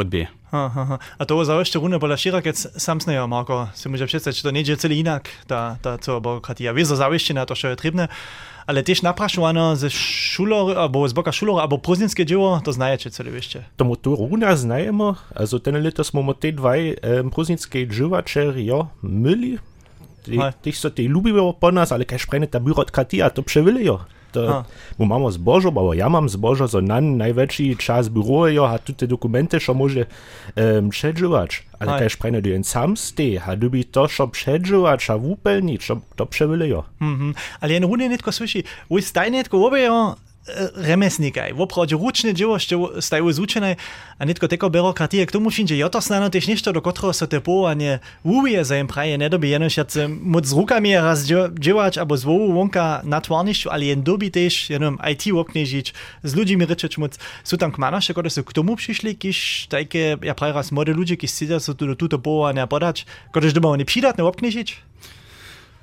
ha. 0.53 0.99
A 1.17 1.25
to 1.25 1.45
za 1.45 1.57
ešte 1.57 1.81
rune 1.81 1.97
bola 1.97 2.13
Širakec 2.13 2.77
samsnejo, 2.77 3.25
Marko, 3.25 3.73
si 3.73 3.89
môže 3.89 4.05
predstaviť, 4.05 4.37
že 4.37 4.45
to 4.45 4.53
nejde 4.53 4.73
celý 4.77 5.01
inak, 5.01 5.25
tá, 5.49 5.81
tá 5.81 5.97
celá 5.97 6.21
byrokratia. 6.21 6.77
Vie 6.77 6.85
za 6.85 6.93
zavieštená, 6.93 7.49
to, 7.49 7.57
čo 7.57 7.73
je 7.73 7.79
trebné, 7.81 8.05
ale 8.69 8.85
tiež 8.85 9.01
naprašované 9.01 9.73
ze 9.81 9.89
šulor, 9.89 10.77
alebo 10.77 11.09
z 11.09 11.13
boka 11.17 11.33
šulor, 11.33 11.57
alebo 11.57 11.81
prozninské 11.81 12.21
dzieło, 12.21 12.61
to 12.61 12.69
celé 12.69 13.33
ešte. 13.33 13.65
Tomu 13.81 13.97
to 13.97 14.13
runa 14.13 14.53
znajemo, 14.53 15.17
also 15.33 15.57
ten 15.57 15.73
letos 15.81 16.13
smo 16.13 16.21
te 16.37 16.53
dvaj 16.53 17.01
um, 17.01 17.33
prusnicke 17.33 17.89
dživačeri, 17.89 18.69
jo, 18.69 18.93
myli. 19.01 19.57
Hej. 20.27 20.53
Tých 20.63 20.77
so 20.77 20.89
te 20.89 21.03
ľubíme 21.07 21.39
po 21.59 21.69
nás, 21.71 21.91
ale 21.91 22.07
kaj 22.07 22.23
šprejne 22.23 22.47
ta 22.47 22.59
byrokratia, 22.59 23.29
to 23.29 23.43
převili 23.43 23.85
jo. 23.85 24.01
To, 24.33 24.41
Ha. 24.49 24.65
bo 24.97 25.05
mamo 25.05 25.29
zbožo, 25.29 25.69
bo 25.69 25.93
ja 25.93 26.09
mam 26.09 26.25
zbožo, 26.25 26.65
so 26.65 26.81
nan 26.81 27.21
najväčší 27.21 27.77
čas 27.77 28.09
byroje, 28.09 28.57
jo, 28.57 28.65
a 28.65 28.81
tu 28.81 28.97
te 28.97 29.05
dokumenty, 29.05 29.61
šo 29.61 29.77
môže 29.77 30.09
um, 30.57 30.89
předživač. 30.89 31.69
Ale 31.77 31.89
Hej. 31.93 31.99
kaj 32.01 32.09
šprejne 32.17 32.39
du 32.41 32.49
jen 32.49 32.65
sam 32.65 32.97
ste, 32.97 33.37
a 33.37 33.53
du 33.53 33.69
by 33.69 33.85
to, 33.85 34.09
šo 34.09 34.33
předživač, 34.33 35.13
a 35.13 35.21
vúpelniť, 35.21 35.79
šo 35.85 36.01
to 36.17 36.25
převili 36.25 36.73
jo. 36.73 36.81
Mhm. 36.97 37.37
Ale 37.61 37.73
jen 37.77 37.85
rune 37.85 38.09
netko 38.09 38.33
slyší, 38.33 38.65
už 38.89 39.05
staj 39.05 39.29
netko 39.29 39.61
obejo 39.61 40.17
remesnikaj, 40.75 41.55
opravdu 41.55 41.95
ručne 41.97 42.35
dzieło, 42.35 42.59
što 42.59 42.99
stajú 42.99 43.31
zúčené 43.31 43.79
a 44.19 44.21
netko 44.27 44.51
teko 44.51 44.67
byrokratie, 44.67 45.23
k 45.23 45.31
tomu 45.31 45.47
všinže 45.47 45.79
jo 45.79 45.87
to 45.87 46.03
snano 46.03 46.27
tiež 46.27 46.51
niečo, 46.51 46.75
do 46.75 46.83
ktorého 46.83 47.15
sa 47.15 47.31
te 47.31 47.39
povolanie 47.39 48.03
uvije 48.27 48.67
za 48.67 48.75
im 48.75 48.91
praje, 48.91 49.15
nedoby 49.15 49.55
jenož 49.55 49.79
jace 49.79 50.11
moc 50.11 50.43
s 50.43 50.51
rukami 50.51 50.99
raz 50.99 51.23
dziełać, 51.55 51.95
albo 51.95 52.19
zwołu 52.19 52.51
wonka 52.51 53.01
na 53.07 53.23
twarnišću, 53.23 53.71
ale 53.71 53.95
jen 53.95 54.03
doby 54.03 54.27
tiež 54.27 54.69
jenom 54.69 54.99
IT 54.99 55.31
obkniežić, 55.31 55.87
z 56.23 56.31
ľuďmi 56.35 56.67
rečeć 56.67 56.99
moc. 56.99 57.15
Sú 57.47 57.55
tam 57.55 57.71
kmanoše, 57.71 58.11
ktoré 58.11 58.27
sú 58.27 58.43
k 58.43 58.51
tomu 58.51 58.75
prišli, 58.75 59.15
kiž 59.15 59.71
tajke, 59.71 60.19
ja 60.19 60.33
praje 60.35 60.59
raz 60.59 60.75
młode 60.75 60.91
ľudí, 60.91 61.15
kiž 61.15 61.31
sidia 61.31 61.63
sa 61.63 61.71
tu 61.71 61.87
do 61.87 61.95
túto 61.95 62.19
povolania 62.19 62.67
podať, 62.67 63.07
ktoréž 63.31 63.55
doma 63.55 63.71
oni 63.71 63.87
přidatne 63.87 64.27
obkniežiť? 64.27 64.67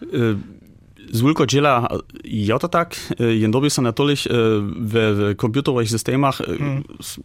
E, 0.05 0.61
Z 0.70 0.70
wielko 1.13 1.47
dziela 1.47 1.89
ja 2.25 2.59
to 2.59 2.69
tak, 2.69 2.97
e, 3.21 3.35
jen 3.35 3.51
doby 3.51 3.71
są 3.71 3.83
natürlich 3.83 4.27
e, 4.27 4.31
w, 4.31 4.93
w 4.95 5.37
komputerowych 5.37 5.89
systemach 5.91 6.41
e, 6.41 6.45
s- 7.03 7.21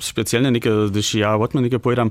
specjalne 0.00 0.50
neke, 0.50 0.70
gdyż 0.90 1.14
ja 1.14 1.36
odmah 1.36 1.62
neke 1.62 1.78
pojedam, 1.78 2.10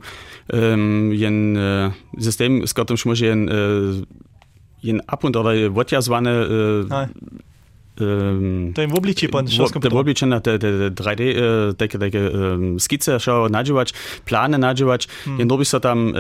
um, 0.53 1.13
jen 1.13 1.57
e, 1.57 1.91
system, 2.19 2.67
z 2.67 2.74
którym 2.74 2.97
może 3.05 3.25
jen, 3.25 3.50
e, 3.50 3.53
jen 4.83 5.00
up 5.13 5.24
und 5.24 5.36
oder 5.36 5.55
odjazwane 5.75 6.31
e, 6.31 6.47
Hej. 6.89 7.07
um, 8.00 8.74
To 8.75 8.81
im 8.81 8.89
w 8.89 8.95
obliči 8.95 9.27
pon 9.29 9.47
što 9.47 9.63
s 9.63 9.69
te 9.69 9.74
komputerom. 9.74 9.97
obličene, 9.97 10.41
te, 10.41 10.59
te, 10.59 10.91
te 10.91 10.91
3D, 10.93 11.21
e, 11.21 11.74
takie, 11.74 12.00
takie 12.00 12.29
um, 12.29 12.79
skice 12.79 13.19
šo 13.19 13.47
nađevač, 13.50 13.93
plane 14.25 14.57
nađevač, 14.57 15.07
Hmm. 15.25 15.39
jen 15.39 15.47
doby 15.47 15.65
so 15.65 15.79
tam 15.79 16.09
e, 16.09 16.12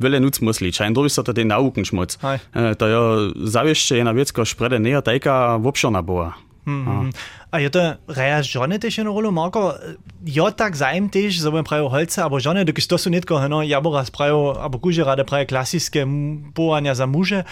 wiele 0.00 0.20
nuc 0.20 0.38
musli, 0.40 0.72
čaj, 0.72 0.86
jen 0.86 0.94
doby 0.94 1.10
so 1.10 1.22
to 1.22 1.34
te 1.34 1.44
nauken 1.44 1.84
šmoc. 1.84 2.18
Hej. 2.22 2.38
E, 2.54 2.74
To 2.74 2.86
je 2.86 2.98
zawieszcze 3.44 3.96
jedna 3.96 4.12
věc, 4.12 4.30
ko 4.30 4.44
šprede 4.44 4.78
neja 4.78 5.00
tajka 5.02 5.58
obšorna 5.58 6.02
bola. 6.02 6.38
Mhm. 6.68 7.10
A 7.48 7.58
je 7.64 7.70
to 7.72 7.80
reja 8.12 8.44
žony 8.44 8.76
tež 8.76 9.00
jednu 9.00 9.16
rolu, 9.16 9.32
Marko? 9.32 9.72
Jo 10.20 10.52
tak 10.52 10.76
zajem 10.76 11.08
tež, 11.08 11.40
zobem 11.40 11.64
prajo 11.64 11.88
holce, 11.88 12.20
abo 12.20 12.36
žony, 12.36 12.60
dokiž 12.68 12.84
to 12.84 13.00
sú 13.00 13.08
netko, 13.08 13.40
no, 13.48 13.64
ja 13.64 13.80
bo 13.80 13.88
raz 13.88 14.12
prajo, 14.12 14.52
abo 14.52 14.76
kuže 14.76 15.00
rade 15.00 15.24
praje 15.24 15.48
klasické 15.48 16.04
powania 16.52 16.92
za 16.92 17.08
muže, 17.08 17.48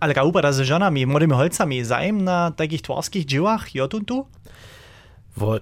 ale 0.00 0.16
ka 0.16 0.24
upada 0.24 0.48
s 0.48 0.64
ženami, 0.64 1.04
mladými 1.04 1.36
holcami, 1.36 1.84
zajem 1.84 2.24
na 2.24 2.56
takých 2.56 2.88
tvarských 2.88 3.28
dziełach, 3.28 3.68
jo 3.76 3.84
tu 3.84 4.00
tu? 4.00 4.16
Wo 4.24 4.43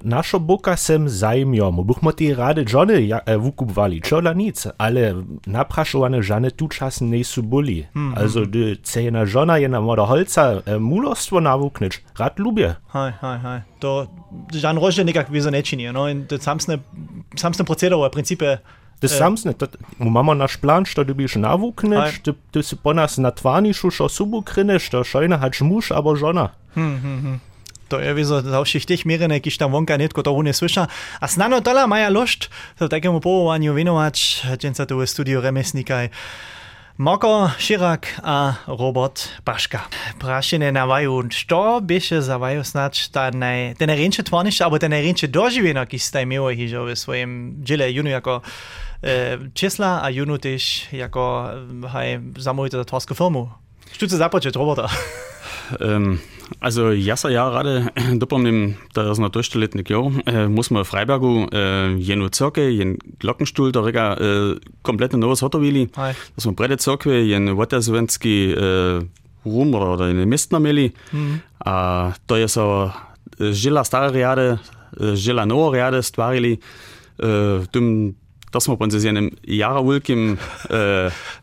naszo 0.05 0.41
boka 0.41 0.77
sem 0.77 1.09
zajmiomu, 1.09 1.85
bychmo 1.85 2.13
ti 2.13 2.35
rady 2.35 2.65
żony 2.69 3.03
ja, 3.03 3.21
e, 3.21 3.39
wukupowali, 3.39 4.01
czola 4.01 4.33
nic, 4.33 4.69
ale 4.79 5.15
napraszowane 5.47 6.23
żony 6.23 6.51
tu 6.51 6.69
czas 6.69 7.01
nie 7.01 7.25
są 7.25 7.43
boli. 7.43 7.87
Also, 8.17 8.47
dy 8.47 8.77
cena 8.83 9.27
żona 9.27 9.59
je 9.59 9.69
na 9.69 9.81
moda 9.81 10.07
holca 10.07 10.53
e, 10.65 10.79
mulostwo 10.79 11.41
nawuknąć, 11.41 12.03
rad 12.19 12.39
lubię. 12.39 12.75
Hej, 12.93 13.13
hej, 13.21 13.39
hej. 13.39 13.61
To 13.81 14.07
žan 14.53 14.79
rože 14.79 15.05
nekak 15.05 15.31
vizo 15.31 15.51
nečini, 15.51 15.93
no, 15.93 16.09
in 16.09 16.27
to 16.27 16.39
samsne, 16.39 16.79
samsne 17.37 17.65
proceduro, 17.65 18.11
principe, 18.11 18.59
Das 19.03 19.13
E. 19.13 19.15
e. 19.15 19.19
samsne, 19.19 19.55
to, 19.55 19.67
mamy 19.99 20.35
nasz 20.35 20.57
plan, 20.57 20.85
što 20.87 21.05
ty 21.05 21.15
byś 21.15 21.37
nawuknąć, 21.37 22.13
Hej. 22.13 22.21
ty, 22.23 22.35
ty 22.51 22.63
si 22.63 22.77
po 22.77 22.95
nas 22.95 23.19
na 23.19 23.31
twarniszu, 23.31 23.91
šo 23.91 24.09
subu 24.09 24.43
krynysz, 24.43 24.91
to 24.91 25.05
szojna 25.05 25.39
hać 25.39 25.61
muž 25.61 25.93
abo 25.93 26.17
żona. 26.17 26.49
to 27.93 28.01
je 28.01 28.15
vezo 28.17 28.41
vseh 28.41 28.89
teh 28.89 29.05
merjenj, 29.05 29.37
ki 29.45 29.53
tam 29.61 29.77
vonka 29.77 30.01
netko 30.01 30.25
to 30.25 30.33
ne 30.41 30.57
sliša. 30.57 30.89
A 31.21 31.27
snano 31.29 31.61
tola 31.61 31.85
maja 31.85 32.09
lošt, 32.09 32.49
to 32.81 32.89
takemu 32.89 33.21
povovanju 33.21 33.77
vinovač, 33.77 34.41
dženca 34.57 34.89
tu 34.89 34.97
v 34.97 35.05
studiu 35.05 35.45
remesnikaj. 35.45 36.09
Moko 36.97 37.51
Širak 37.59 38.21
a 38.25 38.55
Robert 38.69 39.29
Paška. 39.45 39.81
Prašenje 40.21 40.73
na 40.73 40.85
vaju, 40.85 41.25
što 41.29 41.81
biše 41.81 42.21
za 42.21 42.37
vaju 42.37 42.65
snač 42.65 43.09
ta 43.09 43.31
naj, 43.31 43.75
te 43.75 43.87
najrenče 43.87 44.23
tvornišče, 44.23 44.65
ali 44.65 44.79
te 44.79 44.89
najrenče 44.89 45.27
doživljeno, 45.27 45.85
ki 45.87 45.99
ste 45.99 46.23
imeli 46.23 46.57
hižo 46.57 46.85
v 46.85 46.97
svojem 46.97 47.57
džele 47.65 47.93
junu 47.93 48.11
jako 48.11 48.41
eh, 49.03 49.39
česla, 49.55 50.01
a 50.03 50.09
junu 50.09 50.39
tež 50.39 50.93
jako, 50.93 51.51
e, 51.85 51.89
haj, 51.89 52.21
zamujte 52.37 52.77
za 52.77 52.85
tvorsko 52.85 53.15
filmu. 53.15 53.51
Što 53.93 54.09
se 54.09 54.17
započeti, 54.17 54.59
Roberta? 54.59 54.89
um, 55.81 56.21
also 56.61 56.91
ja 56.93 57.17
sa 57.17 57.31
ja 57.31 57.49
rade 57.49 57.89
dopomnim, 58.21 58.75
da 58.95 59.15
smo 59.15 59.29
durchstelletnik 59.29 59.91
jo, 59.91 60.13
äh, 60.27 60.49
muss 60.49 60.71
man 60.71 60.85
v 60.85 60.89
Freibergu 60.89 61.47
äh, 61.53 61.97
jenu 61.99 62.29
cirke, 62.29 62.69
jen 62.71 62.97
Glockenstuhl, 63.21 63.73
da 63.73 63.83
rega 63.83 64.07
äh, 64.17 64.61
kompletne 64.83 65.19
novos 65.19 65.43
hotovili, 65.43 65.89
Hej. 65.97 66.15
da 66.37 66.45
smo 66.45 66.55
prede 66.55 66.77
cirkve, 66.77 67.23
jen 67.27 67.57
votasvenski 67.57 68.37
äh, 68.53 69.05
rum 69.45 69.75
oder, 69.75 69.95
oder 69.95 70.09
jen 70.09 70.29
mestna 70.29 70.59
meli, 70.59 70.93
a 71.65 72.13
to 72.27 72.37
je 72.37 72.49
so 72.49 72.91
äh, 73.39 73.53
žila 73.53 73.85
stare 73.85 74.13
riade, 74.13 74.59
äh, 75.01 75.15
žila 75.15 75.47
novo 75.47 75.71
riade 75.73 76.03
stvarili, 76.03 76.59
äh, 77.19 77.67
tym, 77.73 78.15
da 78.53 78.61
smo 78.61 78.77
po 78.77 78.91
z 78.91 79.05
jenem 79.05 79.31
jara 79.43 79.81
velikim 79.81 80.39
äh, 80.71 81.11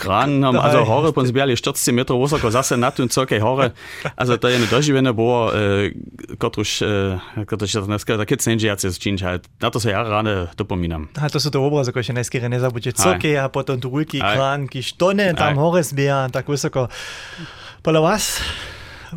kran, 0.00 0.40
haben, 0.40 0.56
also 0.56 0.80
hore 0.88 1.12
principiell 1.12 1.52
40 1.52 1.92
metrov 1.92 2.16
vysoko, 2.24 2.48
zase 2.48 2.80
na 2.80 2.88
tym 2.88 3.12
cirkej 3.12 3.44
hore. 3.44 3.76
Also 4.16 4.40
to 4.40 4.48
je 4.48 4.56
nedoživené 4.56 5.12
bolo, 5.12 5.52
e, 5.52 5.92
kotruž, 6.40 6.80
e, 6.80 7.44
kotruž 7.44 7.84
to 7.84 7.84
dneska 7.84 8.16
také 8.16 8.40
cenžiace 8.40 8.88
zčinč, 8.88 9.20
na 9.60 9.68
to 9.68 9.76
sa 9.76 9.92
ja 9.92 10.00
ráne 10.00 10.48
dopomínam. 10.56 11.12
A 11.20 11.28
to 11.28 11.36
sú 11.36 11.52
to 11.52 11.60
obrazy, 11.60 11.92
ešte 11.92 12.16
neskôr 12.16 12.48
nezabudete. 12.48 12.96
Cirky 12.96 13.36
a 13.36 13.52
potom 13.52 13.76
Aj. 13.76 14.36
krán, 14.36 14.60
kiž 14.64 14.96
tone 14.96 15.36
tam 15.36 15.60
hore 15.60 15.84
zbieha, 15.84 16.32
tak 16.32 16.48
vysoko. 16.48 16.88
Podľa 17.84 18.00
vás? 18.00 18.40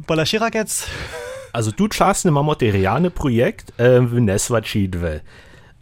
Podľa 0.03 0.25
Širakec? 0.27 0.69
Also 1.53 1.69
tu 1.69 1.85
czasne 1.85 2.33
mamy 2.33 2.57
teriane 2.57 3.13
projekt 3.13 3.77
e, 3.77 4.01
w 4.01 4.17
Neswačidwe. 4.17 5.21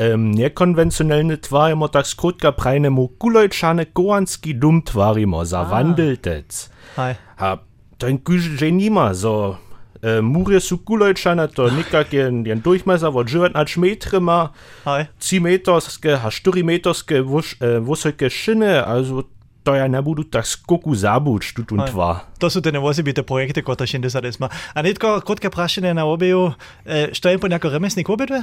Um, 0.02 0.32
niekonwencjonalny 0.32 1.38
twarimo 1.38 1.88
tak 1.88 2.08
skrótka 2.08 2.52
prajnemu 2.52 3.08
kulojczane 3.08 3.86
kołanski 3.86 4.56
dum 4.56 4.82
twarimo, 4.82 5.46
zawandeltec. 5.46 6.70
Hej. 6.98 7.16
A 7.38 7.58
to 7.98 8.08
ein 8.08 8.18
kuž 8.18 8.58
že 8.58 8.72
nima, 8.72 9.14
so 9.14 9.58
e, 10.02 10.22
mury 10.22 10.58
sú 10.58 10.82
kulojčane, 10.82 11.46
to 11.54 11.70
nikak 11.70 12.14
jen, 12.14 12.42
jen 12.46 12.62
durchmesser 12.66 13.14
od 13.14 13.30
19 13.30 13.78
metry 13.78 14.20
ma, 14.20 14.50
Hej. 14.86 15.06
3 15.22 15.40
meterske, 15.40 16.18
a 16.18 16.28
4 16.34 16.64
meterske 16.66 17.22
vus, 17.22 17.54
e, 17.62 17.78
vysoké 17.78 18.30
šiny, 18.30 18.82
also 18.82 19.30
to 19.62 19.78
ja 19.78 19.86
nebudu 19.86 20.26
tak 20.26 20.50
skoku 20.50 20.98
zabuč, 20.98 21.54
tu 21.54 21.62
tu 21.62 21.78
Hej. 21.78 21.94
tvar. 21.94 22.26
To 22.42 22.50
sú 22.50 22.66
tie 22.66 22.74
nevozibité 22.74 23.22
projekty, 23.22 23.62
ktoré 23.62 23.86
še 23.86 24.02
sa 24.10 24.18
desma. 24.18 24.50
A 24.74 24.82
netko 24.82 25.22
krotké 25.22 25.54
prašené 25.54 25.94
na 25.94 26.10
obeju, 26.10 26.58
e, 26.90 27.14
što 27.14 27.30
je 27.30 27.38
po 27.38 27.46
nejako 27.46 27.70
remesník 27.70 28.10
obedve? 28.10 28.42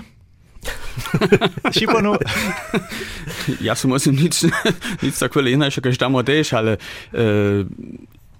Šiponu, 1.77 2.19
Ja 3.65 3.75
som 3.79 3.95
musím 3.95 4.19
nič, 4.19 4.49
nič 5.01 5.15
takové 5.17 5.55
iné, 5.55 5.71
ako 5.71 5.89
tam 5.95 6.19
tiež, 6.21 6.53
ale 6.59 6.77
e, 7.15 7.65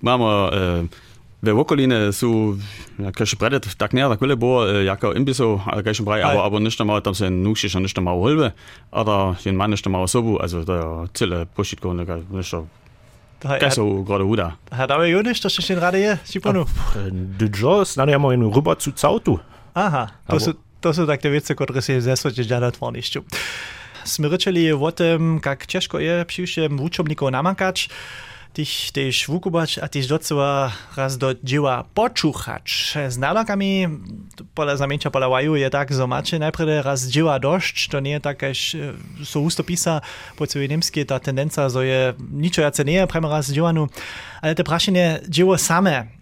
máme 0.03 0.29
e, 0.29 0.49
ve 1.39 1.53
okoline 1.55 2.11
sú, 2.11 2.59
kaž 2.99 3.39
predet, 3.39 3.63
tak 3.79 3.95
ne, 3.95 4.11
takové 4.11 4.35
bolo, 4.35 4.67
e, 4.67 4.85
jako 4.85 5.15
imbisov, 5.15 5.63
ale 5.65 5.87
kaž 5.87 6.03
braj, 6.03 6.23
Aj. 6.23 6.35
aber, 6.35 6.43
aber 6.45 6.59
nič 6.61 6.75
tam 6.75 6.91
tam 6.99 7.15
sa 7.15 7.31
nuši, 7.31 7.71
že 7.71 7.79
nič 7.79 7.95
tam 7.95 8.11
malo 8.11 8.27
holbe, 8.27 8.53
oder 8.91 9.39
jen 9.47 9.55
man 9.55 9.71
nič 9.71 9.81
tam 9.81 9.95
malo 9.95 10.11
sobu, 10.11 10.37
also 10.43 10.67
to 10.67 10.73
je 10.75 10.85
celé 11.15 11.47
pošitko, 11.47 11.95
nič 11.95 12.55
Kaj 13.39 13.71
są 13.71 14.03
grody 14.03 14.27
uda? 14.27 14.59
A 14.71 14.87
dawe 14.91 15.07
juniš, 15.07 15.39
to 15.39 15.47
še 15.47 15.79
rade 15.79 16.03
je, 16.03 16.19
Šiponu? 16.27 16.67
Džo, 17.39 17.87
snad 17.87 18.11
ja 18.11 18.19
mojem 18.19 18.51
rubacu 18.51 18.91
cautu. 18.91 19.39
Aha, 19.79 20.11
to 20.27 20.43
sú, 20.43 20.59
to 20.81 20.95
sú 20.95 21.07
tak 21.07 21.23
te 21.23 21.31
veci, 21.31 21.55
ktoré 21.55 21.83
si 21.83 21.99
zesvoče 21.99 22.43
žiadať 22.47 22.73
tvornišťu. 22.79 23.21
Sme 24.07 24.31
rečeli 24.33 24.73
o 24.73 24.91
tom, 24.95 25.43
jak 25.43 25.69
ťažko 25.69 26.01
je 26.01 26.25
příšem 26.25 26.73
učobníkov 26.81 27.29
namakať, 27.29 27.93
tých 28.57 28.91
tiež 28.91 29.29
vukubať 29.29 29.79
a 29.79 29.87
tiež 29.87 30.09
docela 30.09 30.73
raz 30.97 31.21
do 31.21 31.37
diela 31.37 31.87
počúchať. 31.93 32.65
S 33.07 33.15
nálakami, 33.21 33.87
podľa 34.57 34.83
zamienča 34.83 35.13
podľa 35.13 35.31
Waju 35.31 35.55
je 35.61 35.69
tak, 35.69 35.93
že 35.93 36.03
máte 36.09 36.41
najprv 36.41 36.83
raz 36.83 37.07
diela 37.07 37.37
došť, 37.39 37.77
to 37.93 37.99
nie 38.01 38.17
je 38.19 38.23
tak, 38.25 38.39
až 38.43 38.59
so 39.23 39.45
ústo 39.45 39.63
písa 39.63 40.01
po 40.35 40.49
celej 40.49 40.75
nemsky, 40.75 41.05
tá 41.05 41.21
tendenca, 41.23 41.69
že 41.71 41.83
je 41.85 42.01
ničo 42.19 42.65
jace 42.65 42.83
nie, 42.83 42.99
prema 43.07 43.31
raz 43.31 43.53
dielanu, 43.53 43.87
ale 44.41 44.57
to 44.57 44.67
prašenie 44.67 45.29
dielo 45.29 45.55
samé, 45.55 46.18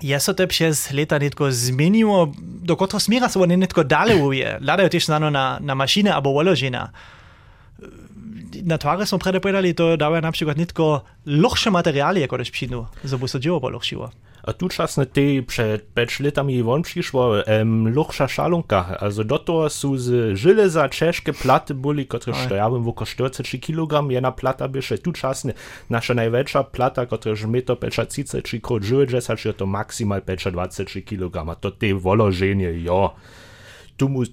Ja 0.00 0.20
sa 0.20 0.32
to 0.32 0.46
přes 0.46 0.90
leta 0.96 1.18
netko 1.18 1.52
zmenilo, 1.52 2.32
do 2.40 2.76
kotoho 2.76 3.00
smjera 3.00 3.28
se 3.28 3.38
oni 3.38 3.56
netko 3.56 3.82
dale 3.82 4.14
uvije. 4.14 4.58
Ladaju 4.64 4.88
tež 4.88 5.06
znano 5.06 5.30
na, 5.30 5.58
na 5.60 5.74
mašine 5.74 6.12
abo 6.12 6.32
voložina. 6.32 6.92
Na 8.62 8.78
tvare 8.78 9.06
smo 9.06 9.18
predepovedali, 9.18 9.74
to 9.74 9.96
dajo 9.96 10.20
na 10.20 10.32
primer 10.32 10.56
netko 10.56 11.04
lohše 11.26 11.70
materialije, 11.70 12.28
kot 12.28 12.40
je 12.40 12.44
špinu, 12.44 12.86
za 13.04 13.16
bo 13.16 13.28
se 13.28 13.38
dživo 13.38 13.60
bo 13.60 13.68
lohšivo. 13.68 14.10
A 14.42 14.52
tu 14.52 14.68
czasne 14.68 15.06
te 15.06 15.42
przed 15.46 15.94
5 15.94 16.20
latami 16.20 16.62
won 16.62 16.82
przyszło 16.82 17.34
um, 17.46 17.88
luchsza 17.94 18.28
szalunka. 18.28 18.98
Also 19.00 19.24
do 19.24 19.38
toho 19.38 19.70
są 19.70 19.98
z 19.98 20.38
żeleza 20.38 20.88
ciężkie 20.88 21.32
platy 21.32 21.74
byli, 21.74 22.06
które 22.06 22.34
stojały 22.44 22.80
w 22.80 22.88
około 22.88 23.06
40 23.06 23.60
kg. 23.60 24.10
Jedna 24.10 24.32
plata 24.32 24.68
bysze 24.68 24.98
tu 24.98 25.12
czasne 25.12 25.52
nasza 25.90 26.14
największa 26.14 26.64
plata, 26.64 27.06
która 27.06 27.34
meter 27.46 27.76
35 28.08 28.62
krot 28.62 28.82
żyły, 28.82 29.06
że 29.36 29.54
to 29.54 29.66
maksymal 29.66 30.22
25 30.52 31.06
kg. 31.06 31.50
A 31.50 31.54
to 31.54 31.70
te 31.70 31.94
wolożenie, 31.94 32.72
ja. 32.72 33.10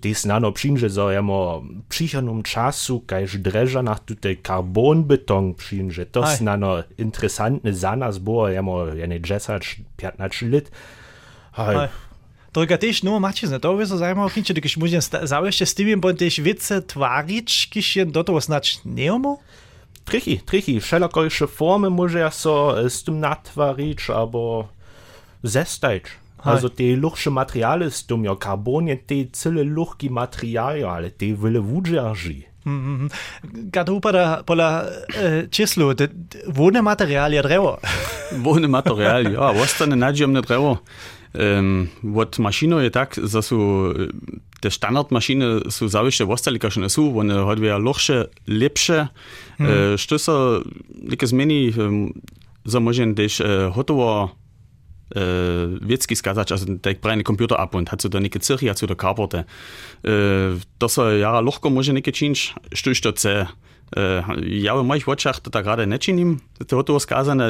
Te 0.01 0.15
snano 0.15 0.51
przyjdzie, 0.51 0.89
że 0.89 1.13
jemo 1.13 1.63
przychodnym 1.89 2.43
czasu, 2.43 3.03
kajż 3.07 3.37
dreża 3.37 3.83
na 3.83 3.95
tutaj 3.95 4.37
karbonbeton 4.37 5.53
przyjdzie. 5.53 6.05
To 6.05 6.27
snano 6.27 6.83
interesantne 6.97 7.73
za 7.73 7.95
nas 7.95 8.17
było, 8.17 8.49
jemo 8.49 8.85
jene 8.85 9.19
10-15 9.19 10.51
lat. 10.51 10.71
Aj. 11.57 11.89
Tylko 12.51 12.77
też, 12.77 13.03
no 13.03 13.19
Marcin, 13.19 13.59
to 13.59 13.73
by 13.73 13.85
so 13.85 13.97
zajmowało, 13.97 14.29
kiedy 14.29 14.61
když 14.61 14.77
můžem 14.77 15.01
zaujještě 15.23 15.65
s 15.65 15.75
tím, 15.75 15.99
bo 15.99 16.13
też 16.13 16.41
wice 16.41 16.81
twarić, 16.81 17.69
když 17.71 17.95
jen 17.95 18.11
do 18.11 18.23
toho 18.23 18.41
snać 18.41 18.79
nie 18.85 19.13
umo? 19.13 19.39
Trichy, 20.05 20.37
trichy, 20.45 20.79
wszelakojsze 20.81 21.47
formy 21.47 21.89
może 21.89 22.19
ja 22.19 22.31
so 22.31 22.75
z 22.89 23.03
tym 23.03 23.19
natwarić, 23.19 24.09
albo 24.09 24.67
zestajć. 26.37 26.53
Also 26.53 26.69
te 26.69 26.95
luchsche 26.95 27.31
Materiale 27.31 27.91
stum 27.91 28.25
ja 28.25 28.35
Carbon 28.35 28.87
te 29.07 29.25
cyle 29.31 29.63
luchki 29.63 30.09
materiale, 30.09 30.89
ale 30.89 31.11
te 31.11 31.25
wyle 31.25 31.61
wudżerži. 31.61 32.47
Kad 33.71 33.89
upada 33.89 34.43
pola 34.43 34.83
číslu, 35.51 35.95
vône 36.51 36.83
materiál 36.83 37.31
je 37.31 37.41
drevo. 37.41 37.79
Vône 38.45 38.67
materiál, 38.67 39.23
ja, 39.23 39.55
ostane 39.55 39.95
nadziemne 39.95 40.43
drevo. 40.43 40.83
Um, 41.31 41.87
od 42.15 42.39
mašino 42.39 42.79
je 42.79 42.91
tak, 42.91 43.15
że 43.23 43.41
są 43.41 43.57
te 44.59 44.71
standard 44.71 45.11
maszyny 45.11 45.45
są 45.69 45.87
zawieszcze 45.87 46.25
ostali, 46.27 46.59
każ 46.59 46.77
one 46.77 46.89
są, 46.89 47.19
one 47.19 47.33
hodwia 47.33 47.77
luchsze, 47.77 48.27
lepsze. 48.47 49.07
Hmm. 49.57 49.71
Uh, 49.71 49.99
što 49.99 50.19
so, 50.19 50.61
like 51.03 51.27
zmieni, 51.27 51.73
um, 51.77 52.13
za 52.65 52.79
možen 52.79 53.15
uh, 53.15 53.75
hotovo 53.75 54.29
äh, 55.15 55.19
Witzki 55.81 56.15
skazać, 56.15 56.51
also 56.51 56.65
der 56.65 56.93
brenne 56.95 57.23
Computer 57.23 57.59
ab 57.59 57.75
und 57.75 57.91
hat 57.91 58.01
so 58.01 58.09
da 58.09 58.19
nicht 58.19 58.33
gezircht, 58.33 58.67
hat 58.67 58.77
so 58.77 58.87
der 58.87 58.95
Karborde. 58.95 59.45
Äh, 60.03 60.59
das 60.79 60.97
er 60.97 61.17
ja 61.17 61.39
lochko 61.39 61.69
może 61.69 61.93
nicht 61.93 62.11
czynić, 62.15 62.55
sztuś 62.73 63.01
to 63.01 63.13
ce. 63.13 63.47
Äh, 63.95 64.23
ja, 64.47 64.75
w 64.75 64.83
moich 64.83 65.07
oczach 65.07 65.39
to 65.39 65.49
tak 65.49 65.63
gerade 65.63 65.87
nie 65.87 65.99
czynim. 65.99 66.39
To 66.67 66.83
to 66.83 66.99
skazane, 66.99 67.49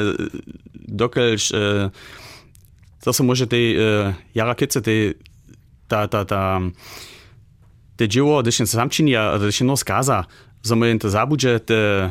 dokelż, 0.74 1.52
äh, 1.52 1.90
das 3.04 3.20
może 3.20 3.46
te 3.46 3.56
äh, 3.56 4.14
jara 4.34 4.54
kice, 4.54 4.82
te 4.82 5.14
ta, 5.88 6.08
ta, 6.08 6.24
ta, 6.24 6.60
te 7.96 8.08
dzieło, 8.08 8.42
gdy 8.42 8.52
się 8.52 8.66
sam 8.66 8.88
czyni, 8.88 9.16
a 9.16 9.38
gdy 9.38 9.52
się 9.52 9.64
no 9.64 9.76
skaza, 9.76 10.24
że 10.64 10.76
my 10.76 10.98
to 10.98 11.10
zabudże, 11.10 11.60
te 11.60 12.10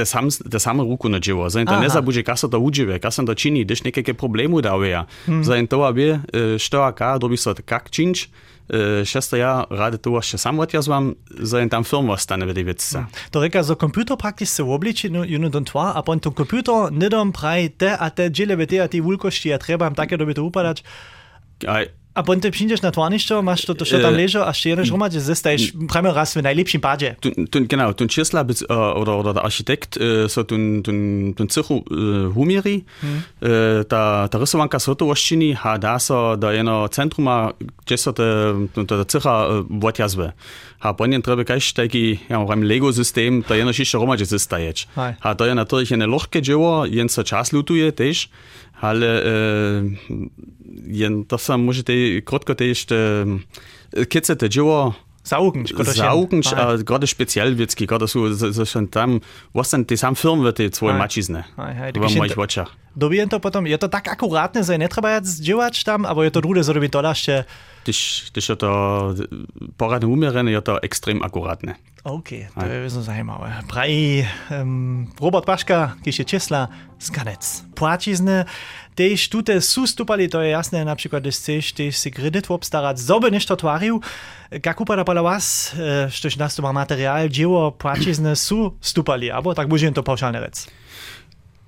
te, 0.00 0.04
sam, 0.06 0.28
te 0.50 0.58
samo 0.58 0.84
ruku 0.84 1.08
nađevo. 1.08 1.48
Zdaj, 1.50 1.64
da 1.64 1.80
ne 1.80 1.88
zabuđe, 1.88 2.22
kaj 2.22 2.36
so 2.36 2.48
da 2.48 2.58
uđeve, 2.58 2.98
kaj 2.98 3.12
sam 3.12 3.26
da 3.28 3.34
čini, 3.34 3.60
ideš 3.60 3.84
nekaj 3.84 4.14
problemu 4.14 4.60
da 4.60 4.76
uveja. 4.76 5.04
Hmm. 5.24 5.44
Zdaj, 5.44 5.66
to 5.66 5.82
abi, 5.84 6.14
što 6.58 6.80
e, 6.80 6.86
a 6.88 6.92
kaj, 6.92 7.18
dobi 7.18 7.36
so, 7.36 7.54
kak 7.64 7.90
činč, 7.90 8.24
e, 8.68 9.04
šesto 9.04 9.36
ja 9.36 9.64
rade 9.70 9.98
to 10.00 10.14
še 10.24 10.38
samo 10.40 10.62
od 10.62 10.74
jaz 10.74 10.88
vam, 10.88 11.12
zdaj 11.28 11.68
tam 11.68 11.84
film 11.84 12.08
ostane 12.10 12.48
vedevica. 12.48 13.04
Hmm. 13.04 13.20
To 13.30 13.44
reka, 13.44 13.62
za 13.62 13.74
komputer 13.74 14.16
praktično 14.16 14.54
se 14.54 14.62
obliči, 14.62 15.10
no, 15.10 15.24
juno 15.24 15.52
don 15.52 15.68
tva, 15.68 15.92
a 15.94 16.02
pon 16.02 16.20
tom 16.20 16.34
komputer 16.34 16.88
ne 16.92 17.12
dom 17.12 17.32
pravi 17.36 17.68
te, 17.68 17.92
a 17.92 18.10
te 18.10 18.30
dželeve 18.30 18.66
te, 18.66 18.80
a 18.80 18.88
ti 18.88 19.04
vulkošti, 19.04 19.52
a 19.52 19.60
treba 19.60 19.90
jim 19.90 19.98
take 19.98 20.16
dobiti 20.16 20.40
upadač. 20.40 20.80
Aj, 21.68 21.90
A 22.14 22.22
potem 22.22 22.52
przyjdziesz 22.52 22.82
na 22.82 22.90
twarniszczo, 22.90 23.42
masz 23.42 23.64
to, 23.64 23.74
to 23.74 23.84
co 23.84 23.98
tam 23.98 24.14
leży, 24.14 24.40
a 24.40 24.52
jeden 24.64 24.88
romadź, 24.88 25.22
zostajesz 25.22 25.72
prawie 25.88 26.12
raz 26.12 26.34
w 26.34 26.42
najlepszym 26.42 26.80
padzie. 26.80 27.16
Genau, 27.52 27.94
tun 27.94 28.08
Cieslaw 28.08 28.46
uh, 28.46 28.70
oder, 28.70 29.14
oder 29.14 29.34
der 29.34 29.44
Architekt 29.44 29.96
uh, 29.96 30.30
so 30.30 30.44
tun, 30.44 30.82
tun, 30.82 31.34
tun 31.36 31.48
Cychu 31.48 31.74
uh, 31.74 32.34
humiri, 32.34 32.84
hmm. 33.00 33.22
uh, 33.42 33.48
ta, 33.88 34.28
ta 34.28 34.38
rysowanka 34.38 34.78
so 34.78 34.94
to 34.94 35.08
oszczyni, 35.08 35.56
a 35.62 35.78
da 35.78 35.98
so 35.98 36.36
do 36.36 36.52
jedno 36.52 36.88
centruma, 36.88 37.52
gdzie 37.86 37.96
so 37.96 38.12
te, 38.12 38.22
ta 38.88 39.04
Cycha 39.04 39.46
uh, 39.48 39.84
odjazwe. 39.84 40.32
A 40.80 40.94
potem 40.94 41.22
treba 41.22 41.44
kaž 41.44 41.72
taki, 41.72 42.18
ja, 42.28 42.38
w 42.38 42.62
Lego-system, 42.62 43.42
to 43.42 43.54
jedno 43.54 43.72
jeszcze 43.78 43.98
romadź 43.98 44.26
zostajeć. 44.28 44.88
A 45.20 45.34
to 45.34 45.46
je 45.46 45.54
natürlich 45.54 45.92
eine 45.92 46.06
lochke 46.06 46.42
dzieło, 46.42 46.86
jen 46.86 47.08
so 47.08 47.24
czas 47.24 47.52
lutuje 47.52 47.92
też, 47.92 48.28
ale 48.80 49.22
jen 50.88 51.24
to 51.28 51.36
sa 51.36 51.56
môžete 51.60 52.24
krotko 52.24 52.54
też 52.56 52.88
keď 53.92 54.22
sa 54.24 54.34
to 54.36 54.48
dzieło 54.48 54.94
Saugnąć, 55.22 55.74
Saugnąć, 55.94 56.52
a 56.52 56.76
gerade 56.76 57.06
speziell 57.06 57.54
wiedzki, 57.54 57.86
gerade 57.86 58.08
so, 58.08 58.34
so 58.34 58.66
schon 58.66 58.88
tam, 58.88 59.20
was 59.54 59.70
dann 59.70 59.84
die 59.84 59.96
sam 59.96 60.16
Firmen 60.16 60.44
wird 60.44 60.58
die 60.58 60.70
zwei. 60.70 60.92
W 61.94 62.16
moich 62.16 62.38
oczach. 62.38 62.76
Dobiję 62.96 63.28
to 63.28 63.40
potem, 63.40 63.66
je 63.66 63.78
to 63.78 63.88
tak 63.88 64.08
akuratne, 64.08 64.64
że 64.64 64.78
nie 64.78 64.88
trzeba 64.88 65.10
jak 65.10 65.26
zdziałać 65.26 65.84
tam, 65.84 66.04
aber 66.04 66.24
je 66.24 66.30
to 66.30 66.40
drugie 66.40 66.64
zrobić 66.64 66.92
to 66.92 67.08
jeszcze. 67.08 67.44
Tyś, 67.84 68.28
tyś 68.32 68.48
je 68.48 68.56
to 68.56 68.70
poradne 69.80 70.08
umierene, 70.08 70.52
je 70.52 70.60
to 70.60 70.76
ekstrem 70.84 71.24
akuratne. 71.24 71.80
Okay, 72.04 72.48
to 72.56 72.64
je 72.64 72.90
so 72.90 73.02
zajímavé. 73.04 73.52
Prají 73.68 74.24
um, 74.48 75.08
Robert 75.20 75.44
Paška, 75.44 75.96
když 76.00 76.18
je 76.18 76.24
Česla, 76.24 76.68
skanec. 76.98 77.64
Płacizny, 77.74 78.44
tež 78.96 79.28
tute 79.28 79.60
sú 79.60 79.88
stupali, 79.88 80.28
to 80.28 80.40
je 80.40 80.52
jasné, 80.52 80.84
napríklad, 80.84 81.20
když 81.24 81.36
chceš 81.36 81.72
tež 81.72 81.92
si 81.96 82.08
kredit 82.12 82.48
obstarať, 82.48 82.96
zobe 82.96 83.32
nešto 83.32 83.56
tvariu, 83.56 84.00
jak 84.52 84.80
upada 84.80 85.04
podľa 85.04 85.24
vás, 85.24 85.76
štož 86.08 86.36
nás 86.36 86.56
to 86.56 86.60
má 86.60 86.72
materiál, 86.72 87.28
dzieło 87.28 87.72
płacizny 87.76 88.36
sú 88.36 88.76
stupali, 88.80 89.32
abo 89.32 89.56
tak 89.56 89.68
budem 89.68 89.92
to 89.92 90.04
paušálne 90.04 90.40
rec. 90.40 90.68